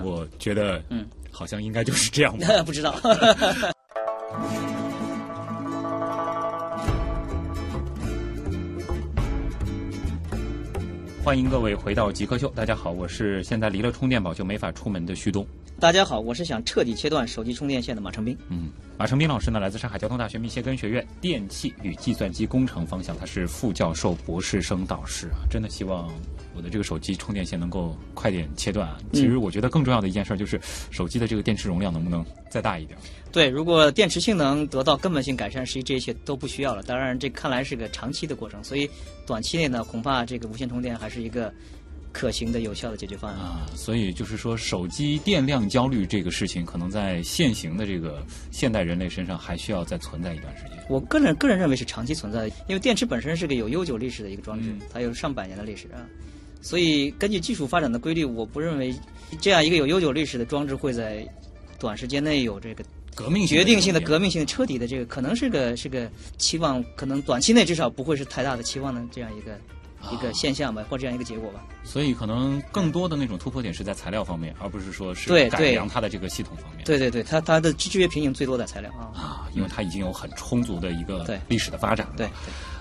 [0.04, 2.46] 我觉得，嗯，好像应该就是这样吧。
[2.62, 2.94] 不知道。
[11.24, 15.46] 欢迎各位回到极客秀，大家好，我是现在离了充电宝就没法出门的旭东。
[15.78, 18.36] 大家好，我是想彻底切断手机充电线的马成斌。
[18.48, 25.44] 嗯，马成斌老师呢，来自上海交通大学密歇根学院电气与计算机工程方向，他是副教授、博士生导师啊。
[25.50, 26.10] 真的希望
[26.56, 28.98] 我的这个手机充电线能够快点切断啊。
[29.12, 30.58] 其实我觉得更重要的一件事就是
[30.90, 32.98] 手机的这个电池容量能不能再大一点。
[33.30, 36.82] 对，如果电池性能得到根本性改善，实际这一切都不需要了。
[36.82, 38.88] 当然，这看来是个长期的过程，所以
[39.26, 41.52] 短期内呢，恐怕这个无线充电还是一个
[42.10, 43.38] 可行的、有效的解决方案。
[43.38, 50.72] 啊，所以就是说，手机电量焦虑这个事情，可能在现行的这个现代人类身上还需要再存在一段时间。
[50.88, 56.00] 我个人个人认为是长期存在的，因为电池本身是个有悠久历史的一个装置，嗯它有上百年的历史啊。
[56.60, 58.92] 所以根据技术发展的规律，我不认为
[59.38, 61.24] 这样一个有悠久历史的装置会在
[61.78, 62.82] 短时间内有这个
[63.18, 69.58] 革命决定性的、革革命性的、彻底的这个，可能是个是个期望，可能短期内至少不会是太大的期望的这样一个、
[70.12, 71.64] 一个现象吧，或这样一个结果吧。
[71.82, 76.84] 所以可能更多的那种突破点是在材料方面，而不是说是改良它的这个系统方面。
[76.84, 79.10] 对对对，它它的制约瓶颈最多在材料啊。
[79.18, 82.14] 啊，因为它已经有很充足的一个对历史的发展了。
[82.16, 82.28] 对，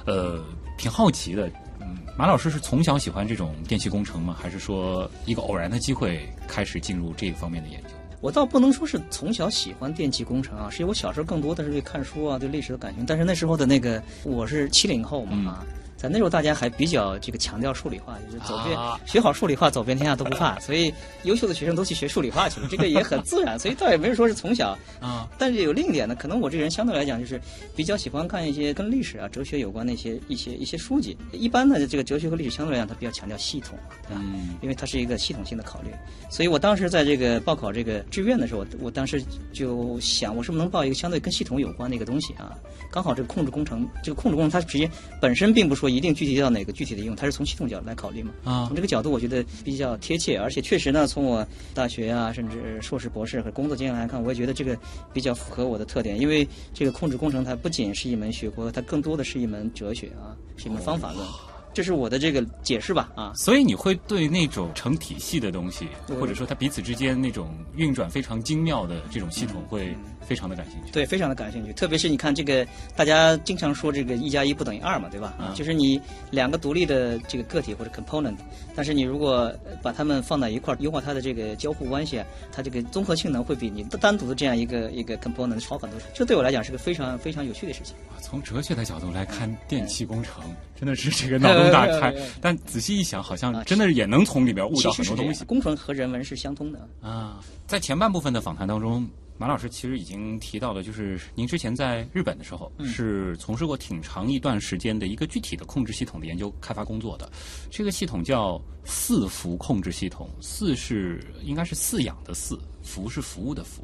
[0.05, 0.39] 呃，
[0.77, 1.47] 挺好奇的，
[1.81, 4.37] 嗯，马老师是从小喜欢这种电气工程吗？
[4.39, 7.89] 还是说一个偶然的机会开始进入这一方面的研究？
[8.19, 13.05] 我倒不能说是从小喜欢电气工程啊，是因为我小时候更多的是对看书啊、对历史的感情。
[13.05, 15.65] 但是那时候的那个我是七零后嘛、啊，
[15.97, 20.59] 在那时候大家还比较这个强调数理化，就是走遍、啊学好数理化，走遍天下都不怕。
[20.59, 23.57] 所以优秀的学生都去学数理化去了，这个也很自然。
[23.57, 27.41] 所以倒也没有说是从小， 啊，但是有另一点呢，可能我这个人相对来讲就是
[27.75, 31.17] 比较喜欢看一些跟历史啊、哲学有关的一些一些一些书籍。
[31.31, 34.21] 一般的这个哲学和历史相对来讲，它比较强调系统嘛，对吧？
[34.23, 35.89] 嗯因为它是一个系统性的考虑，
[36.29, 42.55] 所以我当时在这个报考这个志愿的时候，我我当时就想，我是不是能报一个相对跟系统有关的一个东西啊？
[42.91, 44.89] 刚好这个控制工程，这个控制工程它直接
[45.21, 48.31] 本身并不说一定具体到哪个具体的应用，它是从系统角度来考虑嘛。
[48.43, 54.77] 啊从这个角度，我觉得比较贴切，而且确实呢，从我大学啊，甚至硕士、博士和工作经验来看，我也觉得这个
[55.13, 56.19] 比较符合我的特点。
[56.19, 61.25] 因为这个控制工程它不仅是一门学科，它更多的是一门哲学啊，是一门方法论。
[61.73, 63.31] 这是我的这个解释吧啊。
[63.35, 65.87] 所以你会对那种成体系的东西，
[66.19, 69.95] 或者说它彼此之间那种运转非常精妙的这种系统，会
[70.27, 70.91] 非常的感兴趣。
[70.91, 71.71] 对，非常的感兴趣。
[71.71, 75.33] 特别是你看这个，大家经常说这个一加一不等于二嘛，对吧？
[75.39, 78.35] 嗯就是你两个独立的这个个体或者 component，
[78.75, 85.99] 但是你如果把它们放在一块儿，优化它的这个交互关系啊，它这个综合性能会比你单独的这样一个一个 component 好很多。
[86.13, 87.95] 这对我来讲是个非常非常有趣的事情。
[88.21, 90.43] 从哲学的角度来看，电气工程
[90.77, 92.13] 真的是这个脑洞大开。
[92.41, 96.87] 但仔细一想，好像真的也能从里面悟到很多东西工程和人文是相通的。
[97.01, 97.39] 啊。
[97.65, 99.07] 在前半部分的访谈当中，
[99.37, 107.31] 马老师其实已经提到了，就是您之前在日本的时候，是从事过挺长一段时间的一个具体的控制系统的研究开发工作的。
[107.69, 113.83] 这个系统叫四服控制系统，四是应该是饲养的饲，服是服务的服。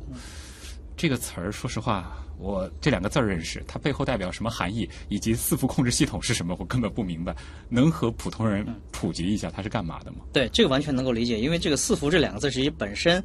[0.96, 7.36] 这个词儿，说实话，我这两个字儿认识，它背后代表什么含义，以及四服控制系统是什么，我根本不明白。
[7.68, 10.20] 能和普通人普及一下它是干嘛的吗？
[10.32, 13.22] 对，这个完全能够理解，因为这个“四服”这两个字实际本身，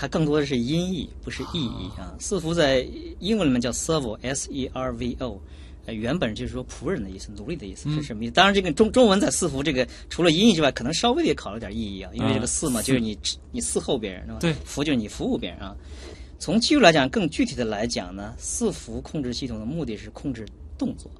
[0.00, 2.16] 它更多的是音译，不是意义啊。
[2.18, 5.42] 四服在英文里面叫 servo，S-E-R-V-O，
[5.84, 8.32] 呃，原本就是说仆人的意思，奴隶的意思是什么意思？
[8.32, 13.14] 当然，这个中中文在四服这个除了音译之外，可能稍微也考了点意义啊，因为这个“四”嘛，就是你
[13.52, 14.38] 你伺候别人，是吧？
[14.40, 15.76] 对服就是你服务别人啊。
[16.38, 20.46] 从技术来讲，更具体的来讲呢，四服控制系统的目的是控制
[20.78, 21.10] 动作。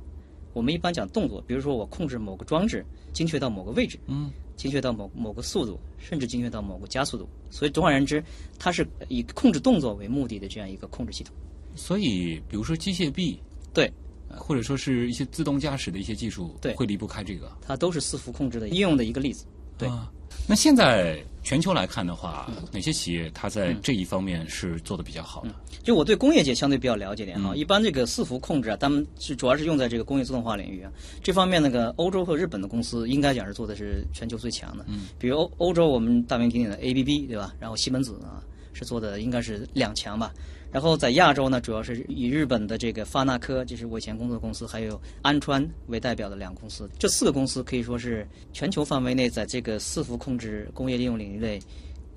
[0.55, 7.27] 我们一般讲动作，比如说我控制某个装置精确到某个位置，嗯，精确到某某个速度，甚至精确到某个加速度。
[7.49, 8.23] 所以总而言之，
[8.59, 11.35] 它是以控制动作为目的的这样一个控制系统。
[11.75, 13.40] 所以，比如说机械臂，
[13.73, 13.90] 对，
[14.29, 17.51] 或者说是一些自动驾驶的一些技术，对会离不开这个。
[17.62, 19.46] 它都是伺服控制的应用的一个例子。
[19.79, 20.12] 对啊
[20.47, 25.51] 那现在全球来看的话，嗯哪些企业它在这一方面是做的比较好的？
[25.83, 30.93] 就我对工业界相对比较了解点哈，嗯一般这个伺服控制啊，他们是主要是用在这个工业自动化领域啊。
[31.23, 34.85] 这方面那个欧洲和日本的公司应该讲是做的是全球最强的。
[34.88, 37.55] 嗯，比如欧欧洲我们大名鼎鼎的 ABB 对吧？
[37.59, 40.33] 然后西门子啊是做的应该是两强吧。
[40.73, 46.89] 然后在亚洲呢，主要是以日本的这个发那科，就是我以前工作的公司，还有安川为代表的两个公司。
[46.99, 51.61] 这四个公司可以说是全球范围内在这个伺服控制工业应用领域内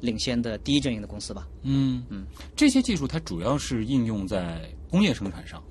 [0.02, 1.48] 领先的第一阵营的公司吧。
[1.64, 5.64] 嗯嗯，这些技术它主要是应用在工业生产上。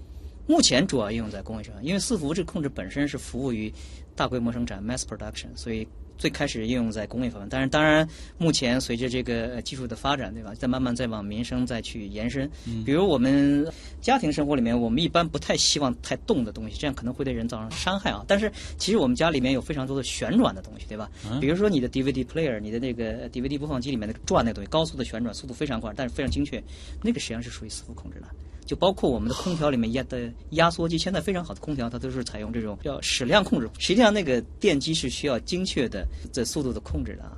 [0.48, 3.72] 目前主要应用在工业生产，因为伺服这个控制本身是服务于
[4.16, 5.86] 大规模生产 （mass production），所以
[6.22, 7.48] 最开始应用在工业方面。
[7.50, 8.08] 但是，当然，
[8.38, 12.48] 目前随着这个呃技术的发展，对吧，在慢慢再往民生再去延伸。
[12.86, 13.66] 比如我们
[14.00, 18.24] 家庭生活里面，我们一般不太希望太动的东西，这样可能会对人造成伤害啊。
[18.28, 21.10] 但是，其实我们家里面有非常多的旋转的东西，对吧？
[21.40, 26.62] 比如说你的 DVD player，你的那个 DVD 播放机里面那个转那个东西，高速的旋转，速度非常快，但是非常精确，
[27.02, 28.26] 那个实际上是属于伺服控制的。
[28.64, 33.68] 就包括我们的空调里面压的压缩机，现在非常好的空调，它都是采用这种叫矢量控制。
[33.78, 37.36] 实际上，那个电机是需要精确的这速度的控制的啊。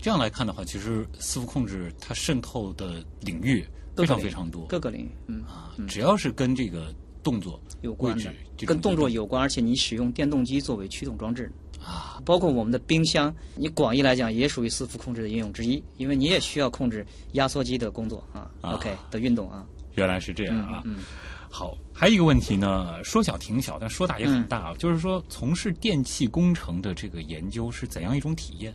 [0.00, 3.64] 这样来看的话，其实伺服控制它渗透的领域
[3.96, 8.32] 非常非常多各个领域，嗯，啊，只要是跟这个动作有关的
[8.66, 11.50] 跟动作有关，而且你使用电动机作为驱动装置
[11.82, 19.66] 啊，包括我们的冰箱，你广义来讲也属于伺服控制的应用之一，因为你也需要控制压缩机的工作啊啊 OK 的运动啊。
[19.98, 20.82] 原来是这样啊。
[20.86, 20.96] 嗯，
[21.50, 28.72] 好，还有一个问题呢，说小挺小，但说大也很大，就是说从事电气工程的这个研究是怎样一种体验？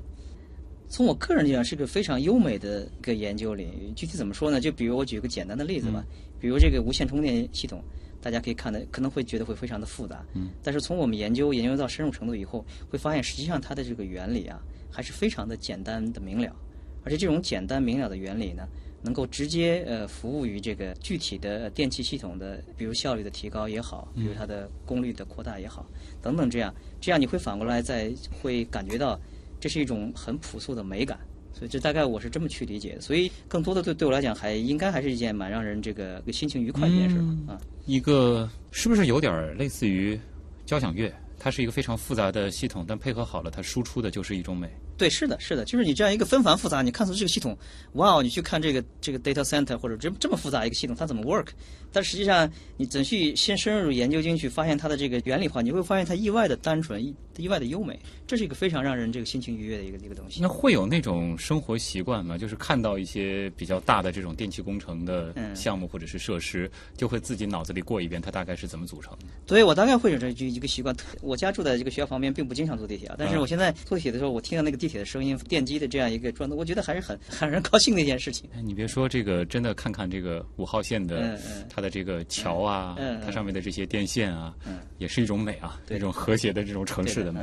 [0.90, 3.92] 从我个人讲，是个非常优美的一个研究领域。
[3.96, 4.62] 具体怎么说呢？
[4.62, 6.04] 就比如我举个简单的例子吧，
[6.40, 7.84] 比如这个无线充电系统，
[8.22, 14.60] 大家可以看的可能会觉得会非常的复杂，嗯，但是从我们研究研究到深入程度以后，会发现实际上它的这个原理啊，
[14.92, 16.56] 还是非常的简单的明了，
[17.04, 18.68] 而且这种简单明了的原理呢，
[19.04, 25.86] 能够直接呃服务于这个具体的电气系统的，比如效率的提高也好，比如它的功率的扩大也好，
[26.22, 28.12] 等等这样，这样你会反过来再
[28.42, 29.20] 会感觉到。
[29.60, 31.18] 这是一种很朴素的美感，
[31.54, 33.00] 所以这大概我是这么去理解的。
[33.00, 37.62] 所以更多的对对我来讲，还应该还是一件蛮让人这个心情愉快的一件事吧啊。
[37.86, 40.20] 一个是不是有点类似于
[40.66, 41.10] 交响乐？
[41.40, 44.70] 它是一个非常复杂的系统，但配合好了，它输出的就是一种美。
[44.98, 47.58] 对，是的，是的，就是你这样一个纷繁复杂，你看出这个系统，
[47.94, 51.48] 哇哦，你去看这个这个 data center 或者这这么复杂一个系统，它怎么 work？
[51.92, 60.42] 但实际上你仔细先深入研究进去，发现它的这个原理的话，你会发现它意外的单纯，意意外的优美，这是一个非常让人这个心情愉悦的一个一个东西。
[60.42, 62.38] 那会有那种生活习惯吗？
[62.38, 69.26] 就是看到一些比较大的这种电气工程的项目或者是设施，就会自己脑子里过一遍它大概是怎么组成的。
[69.46, 70.96] 对，我大概会有这一个习惯。
[71.22, 78.50] 我家住在这个学校旁边，并不经常坐地铁啊，但是我现在坐地铁的时候，我听到那个地铁的声音，电机的这样一个转动，我觉得还是很 很让人高兴的一件事情。
[78.54, 84.54] 哎，你别说这个，真的看看这个五号线的它的这个桥啊，它上面的这些电线啊，
[84.98, 87.40] 也是一种美啊，一种和谐的这种城市的美。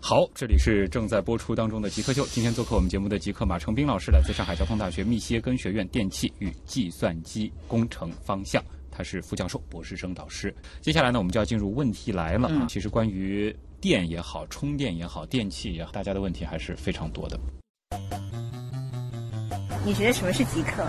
[0.00, 8.64] 好，这里是正在播出当中的极客秀，今天做客我们节目的极客马成斌老师，来自上海交通大学密歇根学院电气与计算机工程方向。
[8.90, 10.54] 他是副教授、博士生导师。
[10.80, 12.66] 接下来呢，我们就要进入问题来了啊。
[12.68, 17.36] 其实关于电也好、充电也好、电器也好，大家的问题还是非常多的。
[19.84, 20.88] 你觉得什么是极客？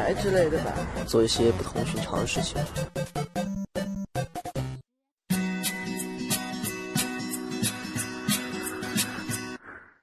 [0.15, 0.73] 之类的吧。
[1.07, 2.55] 做一些不同寻常的事情。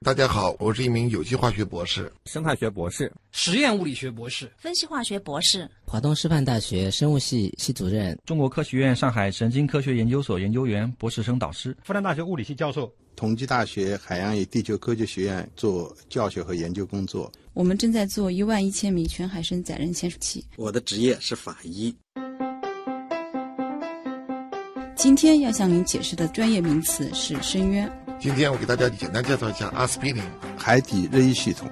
[0.01, 17.31] 大家好，我是一名有机化学博士、生态学博士、实验物理学博士、分析化学博士、华东师范大学生物系系主任、中国科学院上海神经科学研究所研究员、博士生导师、复旦大学物理系教授、同济大学海洋与地球科学学院做教学和研究工作。
[17.53, 20.45] 我们正在做一万一千米全海深载人潜水器。
[20.55, 21.95] 我的职业是法医。
[24.95, 27.89] 今天要向您解释的专业名词是深渊。
[28.19, 30.21] 今天我给大家简单介绍一下阿司匹林、
[30.57, 31.69] 海底热仪系统、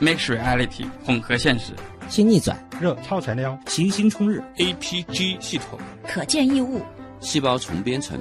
[0.00, 1.72] Mixed Reality 混合现实、
[2.08, 6.80] 新逆转、热超材料、行星冲日、APG 系统、可见异物、
[7.20, 8.18] 细胞重编程、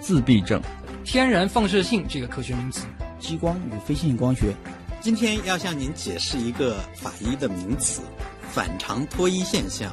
[0.00, 0.60] 自闭症、
[1.04, 2.84] 天然放射性这个科学名词、
[3.20, 4.54] 激光与非线性光学。
[5.00, 8.02] 今天要向您解释一个法医的名词——
[8.52, 9.90] 反常脱衣现象。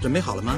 [0.00, 0.56] 准备好了吗？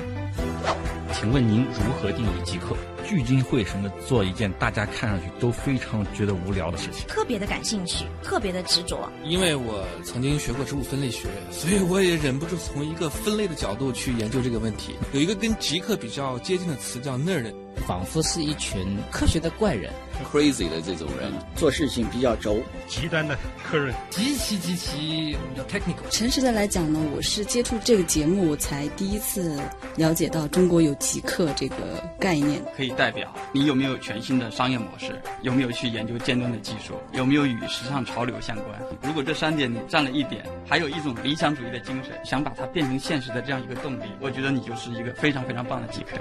[1.14, 2.76] 请问您如何定义极客？
[3.06, 9.10] 聚精会神的做一件大家看上去都非常觉得无聊的事情，特别的感兴趣，特别的执着。
[9.24, 14.94] 因为我曾经学过植物分类学，所以我也忍不住从一个分类的角度去研究这个问题。
[15.14, 17.54] 有一个跟极客比较接近的词叫 nerd，
[17.86, 19.92] 仿佛是一群科学的怪人
[20.32, 26.08] ，crazy 的这种人，做事情比较轴，极端的客人，极其极其我们叫 technical。
[26.10, 29.60] 诚实的来讲呢，我是接触这个节目，我才第一次
[29.96, 31.76] 了解到中国有极客这个
[32.18, 32.62] 概念。
[32.76, 35.20] 可以代表你有没有全新的商业模式？
[35.42, 36.94] 有没有去研究尖端的技术？
[37.12, 38.80] 有没有与时尚潮流相关？
[39.02, 46.18] 如果这三点你占了一点，还有一种理想主义的精神，想把它变成现实的这样一个动力，我觉得你就是一个非常非常棒的极客。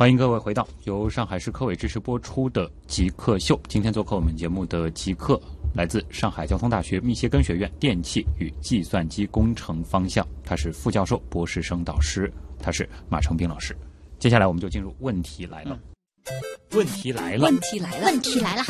[0.00, 3.54] 欢迎各位回到由上海市科委支持播出的《极客秀》。
[3.68, 5.38] 今天做客我们节目的极客
[5.74, 13.76] 来自上海交通大学密歇根学院电气与计算机工程方向，他是副教授、博士生导师，他是马成斌老师。
[14.18, 15.78] 接下来我们就进入问题来了。
[16.70, 18.62] 问题来了，问题来了，问题来了。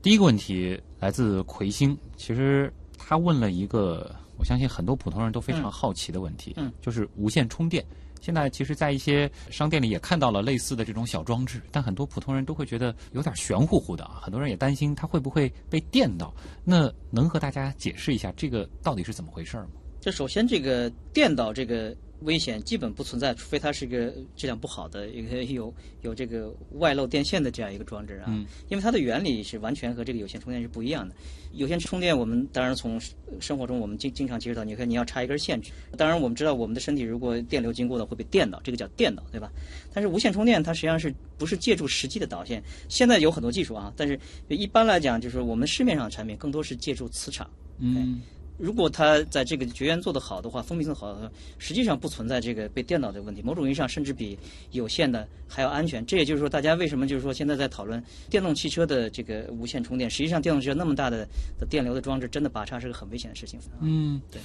[0.00, 4.08] 第一个问题来自魁星，其实他问了一个。
[4.42, 7.84] 我相信很多普通人都非常好奇的问题，嗯，就是无线充电。
[8.20, 14.18] 现在其实，在一些商店里也看到了类似的这种小装置，但很多普通人都会觉得有点玄乎乎的啊。
[14.20, 16.34] 很多人也担心它会不会被电到。
[16.64, 19.68] 那能和大家解释一下这个到底是怎么回事吗？
[20.00, 21.96] 这首先，这个电到这个。
[22.24, 28.26] 危险基本不存在，除非它是一个质量不好的一个有有这个外漏电线的这样一个装置啊。
[28.28, 28.46] 嗯。
[28.68, 31.14] 因为它的原理是完全和这个有线充电是不一样的。
[31.52, 33.00] 有线充电，我们当然从
[33.38, 35.72] 生活中我们经经常接触到，你看你要插一根线去。
[35.98, 39.52] 当然我们知道我们的身体如果电流经过的会被电到，这个叫电导，对吧？
[39.92, 42.62] 但是无线充电它实际上是不是借助实际的导线？
[42.88, 47.50] 现在有很多技术啊，但是一般来讲，就是我们市面上的产品更多是借助磁场。
[47.78, 48.20] 嗯。
[48.58, 53.42] 如果它在这个绝缘做得好的话，封闭性好的话，实际上不存在这个被电到的问题。
[53.42, 54.38] 某种意义上，甚至比
[54.70, 56.04] 有线的还要安全。
[56.06, 60.08] 这也就是说，大家为什么就是说现在在讨论电动汽车的这个无线充电？
[60.08, 61.26] 实际上，电动汽车那么大的
[61.58, 63.58] 的电流的装置，真的拔插是个很危险的事情。
[63.80, 64.40] 嗯，对。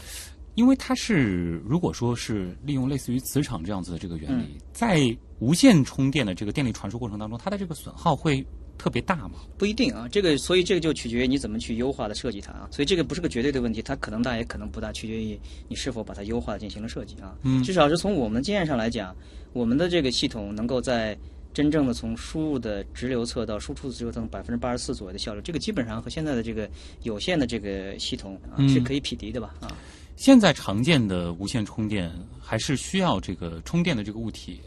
[0.55, 8.43] 因为它是如果说是利用类似于磁场这样子的这个原理，在无线充电的这个电力传输过程当中，它的这个损耗会
[8.77, 9.39] 特别大吗？
[9.57, 17.35] 不一定啊，这个所以这个就取决于你怎么去优化的设计它啊，所以这个不是个绝对的问题，它可能大也可能不大，取决于你是否把它优化进行了设计啊。
[17.43, 19.15] 嗯至少是从我们经验上来讲，
[19.53, 21.17] 我们的这个系统能够在
[21.53, 26.69] 真正的从输入的直流侧到输出的直流侧百分之八十四左右的效率，这个基本上和现在的这个
[27.01, 29.75] 有线的这个系统啊、嗯是可以匹敌的吧啊。
[30.15, 34.59] 现在常见的无线充电还是需要这个充电的这个物体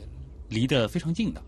[0.49, 1.43] 离得非常近的。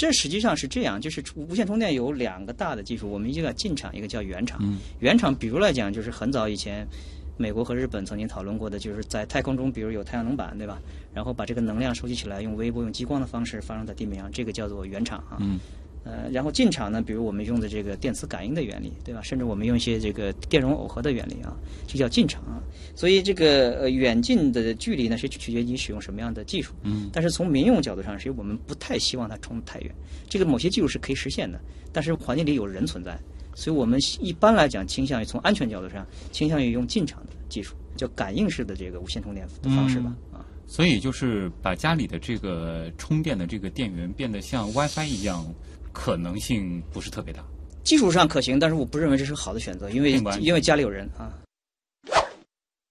[0.00, 4.58] 这实际上是这样，就是无线充电有两个大的技术，我们一个叫近场，一个叫远场。
[4.62, 6.88] 嗯原厂，比如来讲，就是很早以前，
[7.36, 10.80] 美国和日本曾经讨论过的，就是在太空中，比如有太阳能板，对吧？
[11.12, 15.36] 然后把这个能量收集起来，用微波、用激光的方式发生在地面上，这个叫做原场啊。
[15.38, 15.60] 嗯。
[16.02, 19.20] 呃，然后进场呢，比如我们用的这个电磁感应的原理，对吧？
[19.22, 21.54] 甚至我们用一些这个电容耦合的原理啊，
[21.86, 22.62] 这叫进场啊。
[22.94, 26.72] 所以这个呃远近的距离呢，是取决于你使用什么样的技术。
[26.82, 29.94] 嗯但是从民用角度上，实际我们不太希望它冲得太远。
[30.28, 31.60] 这个某些技术是可以实现的，
[31.92, 33.18] 但是环境里有人存在，
[33.54, 40.16] 所以我们一般来讲倾向于从安全角度上，倾向于用进场的技术，叫感应式的这个无线充电的方式吧。
[40.32, 45.44] 啊，所以就是把家里的这个充电的这个电源变得像 WiFi 一样，
[45.92, 47.44] 可能性不是特别大。
[47.82, 51.32] 技术上可行，但是我不认为这是好的选择，因为因为家里有人啊。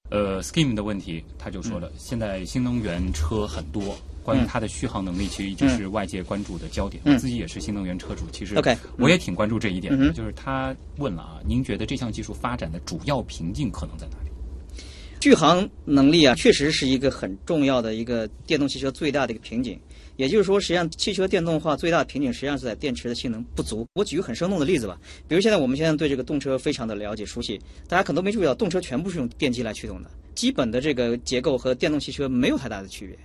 [0.10, 7.00] 呃，Scheme 的问题，他就说了，现在新能源车很多，关于它的续航能力，其实一直是外界关注的焦点。
[7.06, 10.08] 嗯我自己也是新能源车主，其实 OK，我也挺关注这一点的。
[10.08, 14.32] 嗯就是他问了啊，您觉得这项技术发展的主要瓶颈可能在哪里？
[15.22, 19.80] 续航能力啊，确实是一个很重要的一个电动汽车最大的一个瓶颈。
[20.20, 23.88] 也就是说，实际上汽车电动化最大的瓶颈实际上是在电池的性能不足。
[23.94, 25.00] 我举个很生动的例子吧，
[25.30, 27.58] 比如现在我们现在对这个动车非常的了解熟悉，
[27.88, 33.18] 大家可能都没注意到，动车全部是用电机来驱动的，基本的这个结构和电动汽车没有太大的区别。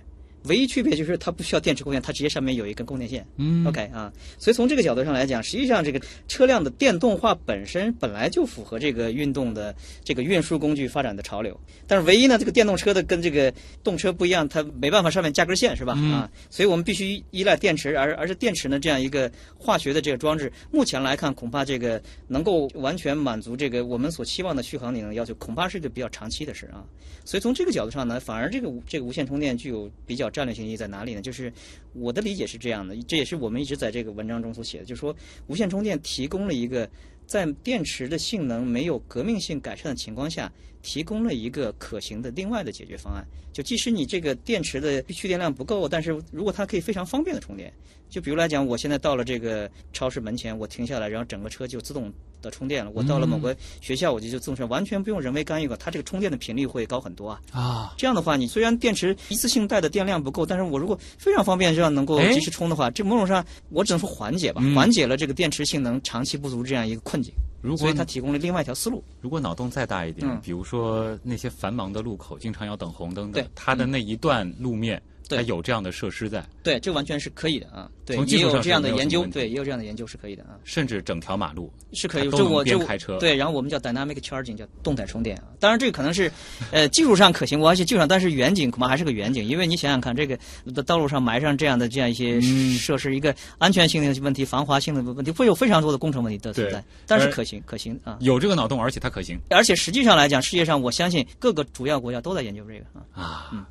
[0.47, 3.25] 唯一区别就是它不需要电池供电，它直接上面有一根供电线。
[3.37, 11.59] 嗯，OK 啊，所以从这个角度上来讲，实际上这个车辆的电动化本身本来就符合这个运动的这个运输工具发展的潮流。
[11.87, 15.93] 但是唯一呢，这个电动车的跟这个动车不一样，它没办法上面加根线是吧？
[15.97, 26.83] 嗯啊，所以我们必须依赖电池，而而是电池呢这样一个化学的这个装置，目前来看恐怕这个能够完全满足这个我们所期望的续航里程要求，恐怕是一个比较长期的事啊。
[27.23, 31.21] 所以从这个角度上呢，反而这个无这个无线充电具有比较战略性意义在哪里呢？
[31.21, 31.51] 就是
[31.93, 35.15] 我的理解是这样的，这也是我们一直在这个文章中所写的，就是说
[35.47, 36.89] 无线充电提供了一个
[37.25, 40.51] 在电池的性能没有革命性改善的情况下，
[40.81, 43.25] 提供了一个可行的另外的解决方案。
[43.51, 47.71] 就即使你这个电池的蓄电量不够，但是如果它可以非常方便的充电，
[48.09, 52.11] 就比如来讲，我现在到了这个超市门前，我停下来，然后整个车就自动
[52.41, 52.91] 的充电了。
[52.93, 57.41] 我到了某个学校，我就就自动充，完全不用人为干预了，它这个充电的频率会高很多啊。
[57.51, 67.33] 啊，这样的话，你虽然电池一次性带的电量不够，但是我如果非常方便这样能够哎及时充的话，这某种上我只能说缓解吧，嗯缓解了这个电池性能长期不足这样一个困境。
[67.61, 69.03] 如果所以它提供了另外一条思路。
[69.21, 77.89] 如果脑洞再大一点，嗯比如说那些繁忙的路口，经常要等红灯的对，它的那一段路面，对它有这样的设施在，对，这完全是可以的啊。
[78.05, 80.59] 对，从技术上也有这样的研究，对，也有这样的研究是可以的啊。
[80.63, 83.17] 甚至整条马路是可以，这我这边开车。
[83.17, 85.45] 对，然后我们叫 dynamic charging，叫动态充电啊。
[85.59, 86.31] 当然，这个可能是，
[86.71, 90.37] 呃，技术上可行，而且技术上，但是远景恐怕还是个远景，因为你想想看，这个
[90.73, 98.17] 的道路上埋上这样的这样一些嗯设施，一个安全性的问题、防滑性的问题，会有非常多的工程问题的存在，但是可行，可行啊。
[98.21, 99.39] 有这个脑洞，而且它可行。
[99.49, 103.01] 而且实际上来讲，世界上我相信各个主要国家都在研究这个啊。
[103.13, 103.65] 啊，嗯。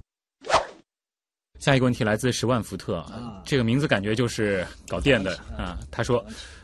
[1.64, 5.78] 下一个问题来自十万伏特，啊、这个名字感觉就是搞电的啊。
[5.90, 6.22] 他说，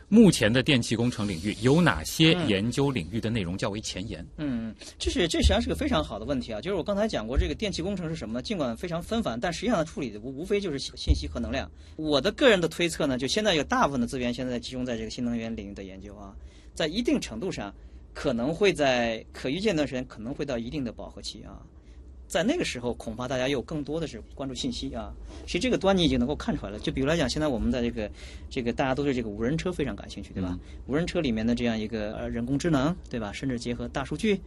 [0.09, 4.23] 目前的电气工程领域有哪些研究领域的内容较为前沿？
[4.37, 6.61] 嗯，这是这实际上是个非常好的问题啊。
[6.61, 8.43] 就是我刚才讲过，这个电气工程是什么？
[8.43, 11.67] 尽管非常纷繁，但实际上它处理的无无非就是信息和能量。
[11.95, 16.35] 我的个人的推测呢，就现在有大部分的资源现在集中在这个新能源领域的研究啊，
[16.75, 17.73] 在一定程度上
[18.13, 21.57] 可能会在可预见的时间可能会到一定的饱和期啊。
[22.31, 25.11] 在那个时候，恐怕大家又更多的是关注信息啊。
[25.45, 26.79] 其实这个端倪已经能够看出来了。
[26.79, 28.09] 就比如来讲，现在我们在这个
[28.49, 30.57] 这个大家都对这个无人车非常感兴趣，对吧？
[30.87, 33.33] 无人车里面的这样一个呃人工智能，对吧？
[33.33, 34.39] 甚至结合大数据，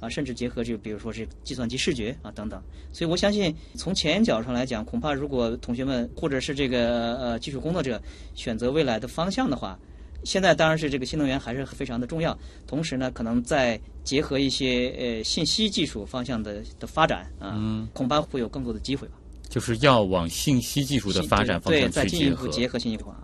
[0.00, 2.62] 啊，甚至结合就比如说是计算机视觉啊等等。
[2.92, 7.98] 所以我相信，从前沿角度上来讲，恐怕如果同学们或者是这个呃技术工作者
[8.34, 9.78] 选择未来的方向的话，
[10.24, 19.14] 现在当然是这个新能源还是非常的重要，同时呢，可能再结合一些呃信息技术方向的的发展啊，嗯、恐怕会有更多的机会吧。
[19.48, 22.52] 就是要往信息技术的发展方向对，再去进一步结合。
[22.52, 23.16] 结合信息化。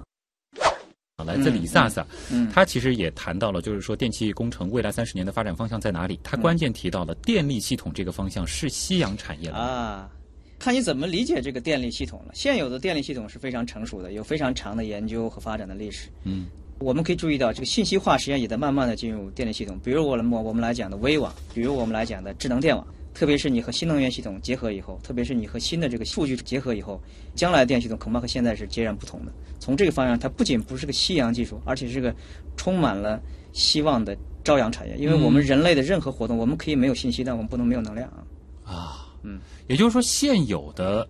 [1.25, 6.21] 来自李萨萨，嗯，他其实也谈到了，就是说电气工程未来三十年的发展方向在哪里？
[6.23, 10.09] 他关键提到了电力系统这个方向是夕阳产业啊。
[10.59, 12.33] 看你怎么理解这个电力系统了。
[12.35, 16.09] 现有的电力系统是非常成熟的，有非常长的研究和发展的历史。
[16.25, 16.47] 嗯，
[16.79, 19.79] 我们可以注意到，这个信息化实际上也在慢慢的进入电力系统。
[19.83, 22.87] 比如我们我们来讲的微网，比如我们来讲的智能电网。
[23.15, 27.01] 特别是你和新能源系统结合以后，特别是你和新的这个数据结合以后，
[27.35, 29.33] 将来的电系统恐怕和现在是截然不同的。
[29.59, 32.15] 从这个方向，它不仅不是个夕阳技术，而且是个
[32.59, 33.19] 充满了
[33.55, 34.15] 希望的
[34.45, 34.95] 朝阳产业。
[34.99, 38.21] 因为我们人类的任何活动，我们可以没有信息，但我们不能没有能量啊。
[38.71, 41.09] 啊，嗯，也就是说，现有的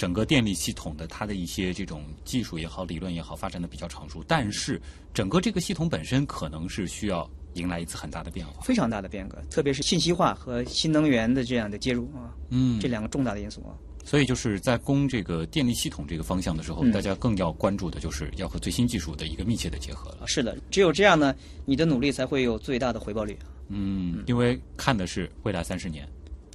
[0.00, 4.80] 整个电力系统的它的一些这种技术也好、理论也好，发展的比较成熟，但是
[5.12, 7.30] 整个这个系统本身可能是需要。
[7.54, 13.74] 迎来一次很大的变化，非常大的变革，特别是信息化和新能源的这样的介入啊，嗯，这两个重大的因素啊。
[14.04, 20.28] 所以就是在攻这个电力系统这个方向的时候，嗯、大家更要关注的就是要和最新技术的一个密切的结合了。
[20.28, 21.34] 是的，只有这样呢，
[21.66, 23.50] 你的努力才会有最大的回报率啊。
[23.66, 26.08] 嗯，因为看的是未来三十年，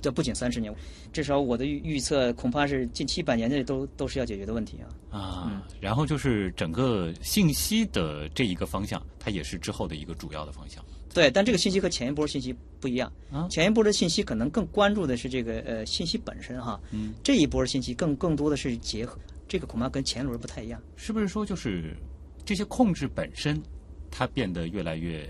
[0.06, 0.72] 这不仅三十年，
[1.12, 4.78] 至少我的预预测恐怕是近七百年内都都是要解决的问题
[5.10, 5.18] 啊。
[5.18, 10.86] 啊，然后就是整个信息的这一个方向，它也是之后的一个主要的方向。
[11.12, 13.12] 对，但这个信息和前一波信息不一样。
[13.32, 16.80] 啊，前一波的信息可能更关注的是这个呃信息本身哈。
[16.92, 20.80] 嗯，这一波的信息更更多的是结合，这个恐怕跟前轮不太一样。
[20.96, 21.98] 是不是说就是
[22.46, 23.60] 这些控制本身，
[24.12, 25.28] 它变得越来越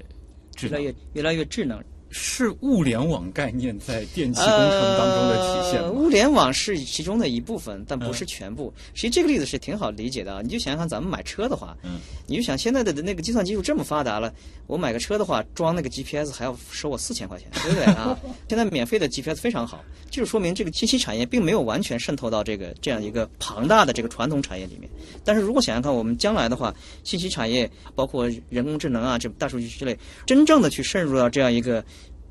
[0.53, 1.81] 智能，越来越越来越智能？
[2.17, 5.81] 是物联网概念在电气工程当中的体现？
[5.81, 8.73] 呃、物联网是其中的一部分，但不是全部。
[8.93, 10.39] 其实际这个例子是挺好理解的啊！
[10.41, 14.33] 你就想想看，咱们买车的话，嗯，你就想现在的那个计算技术这么发达了，
[14.65, 18.17] 我买个车的话，装那个 GPS 还要收我四千块钱，对不对啊？
[18.47, 24.89] 现在免费的 GPS 非常好，就是说明这个信息产业并没有完全渗透到这个这样一个庞大的这个传统产业里面。
[25.25, 31.83] 但是如果想想看，我们将来的话，信息产业包括人工智能啊，这大数据之类，真正的去渗入到这样一个。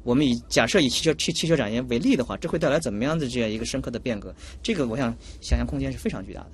[0.05, 4.33] 我们以假设以汽车汽汽车产业为例的话，这会带来怎么样的这样一个深刻的变革？
[4.63, 6.51] 这个我想想象空间是非常巨大的。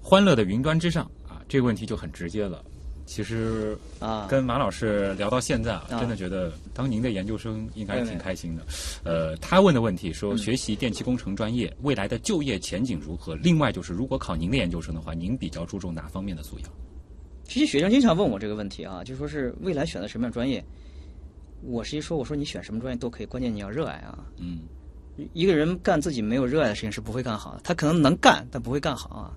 [0.00, 2.64] 欢乐的云端之上啊，这个问题就很直接了。
[3.04, 8.66] 其实啊，跟马老师聊到现在啊，啊真的觉得当您的研究生应该挺开心的。
[9.04, 13.36] 呃，他问的问题说，学习电气工程专业未来的就业前景如何？
[13.36, 16.70] 另外就是，如果考您的研究生的话，您比较注重哪方面的素养？
[17.44, 20.64] 这些学生经常问我这个问题啊，就说是未来选择什么样专业？
[21.62, 24.18] 我实际说，我说你选什么专业都可以，关键你要热爱啊。
[24.38, 24.60] 嗯，
[25.32, 29.32] 一个人干自己没有热爱的事情是不会干好的，他可能能干，但不会干好啊。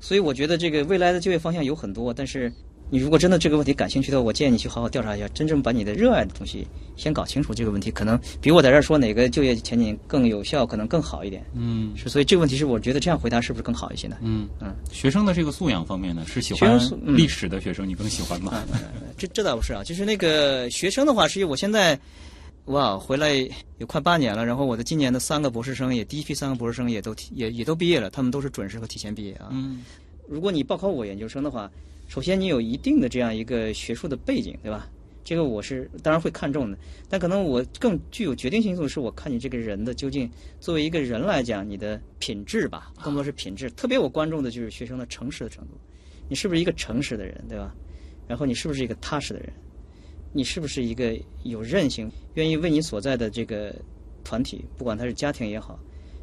[0.00, 2.52] 所以我觉得这个未来的就业方向有很多，但是
[2.92, 7.54] 你如果真的这个问题感兴趣的话，我建议你去好好调查一下，真正把你的热爱的东西先搞清楚。
[7.54, 11.42] 这个问题可能比我在这儿说哪个就业前景更有效，可能更好一点。
[11.54, 14.18] 嗯，是，所以这个问题是我觉得这样回答是不是更好一些呢？
[14.20, 18.62] 嗯嗯，学生的这个素养方面呢，是喜欢历史的学生，你更喜欢吗？
[19.16, 21.98] 这这倒不是啊，就是那个学生的话，实际我现在。
[22.66, 23.34] 哇，回来
[23.78, 29.48] 有快八年了，然后我的今年的三个博士生也第一批三个博士生也都也也都毕业了，他们都是准时和提前毕业啊。
[29.50, 29.82] 嗯，
[30.28, 31.68] 如果你报考我研究生的话，
[32.12, 34.86] 首先你有一定的这样一个学术的背景，对吧？
[35.24, 36.76] 这个我是当然会看重的，
[37.08, 43.70] 但可能我更具有决定性因素是我看你这个人的究竟作为一个人来讲，你的品质吧，更多是品质。
[43.70, 45.70] 特别我关注的就是学生的诚实的程度，
[46.28, 47.74] 你是不是一个诚实的人，对吧？
[48.28, 49.50] 然后你是不是一个踏实的人？
[50.34, 53.74] 你是不是一个有韧性、愿意为你所在的这个
[54.22, 55.80] 团体，不管他是家庭也好，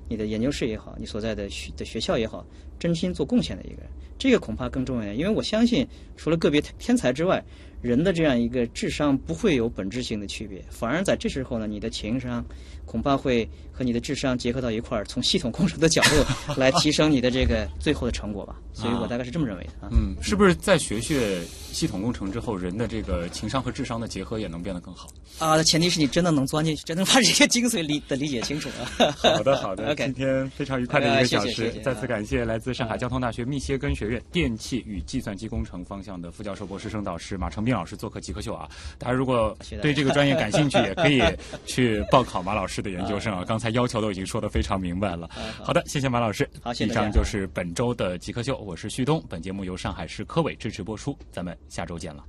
[0.08, 2.46] 你的研究室也好，你所在的学的学校也好，
[2.78, 3.90] 真心做贡献的一个人？
[4.20, 7.44] 这个恐怕更重要，因为我相信，除了个别天才之外，
[7.82, 12.46] 人的这样一个智商不会有本质性的区别，反而在这时候呢，你的情商
[12.90, 18.56] 恐怕会和你的智商结合到一块儿，从系统工程的角度来提升你的这个最后的成果吧。
[18.74, 19.90] 所以我大概是这么认为的啊。
[19.92, 25.08] 嗯，是不是在学学系统工程之后，人的这个情商和智商的结合也能变得更好？
[25.38, 29.12] 啊，前提是你真的能钻进去，真的把这些精髓理的理解清楚啊。
[29.18, 29.92] 好的，好的。
[29.92, 38.68] OK，今天非常愉快的一个小时，谢谢谢谢再次感谢来自上海交通大学密歇根学院电气与计算机工程方向的副教授、博士生导师马成斌老师做客极客秀啊！
[38.98, 41.22] 大家如果对这个专业感兴趣，也可以
[41.66, 43.44] 去报考马老师的研究生啊。
[43.46, 45.30] 刚才要求都已经说的非常明白了。
[45.64, 46.50] 好的，谢谢马老师。
[46.80, 49.24] 以上就是本周的极客秀，我是旭东。
[49.30, 52.24] 本节目由上海市科委支持播出，咱们下周见了。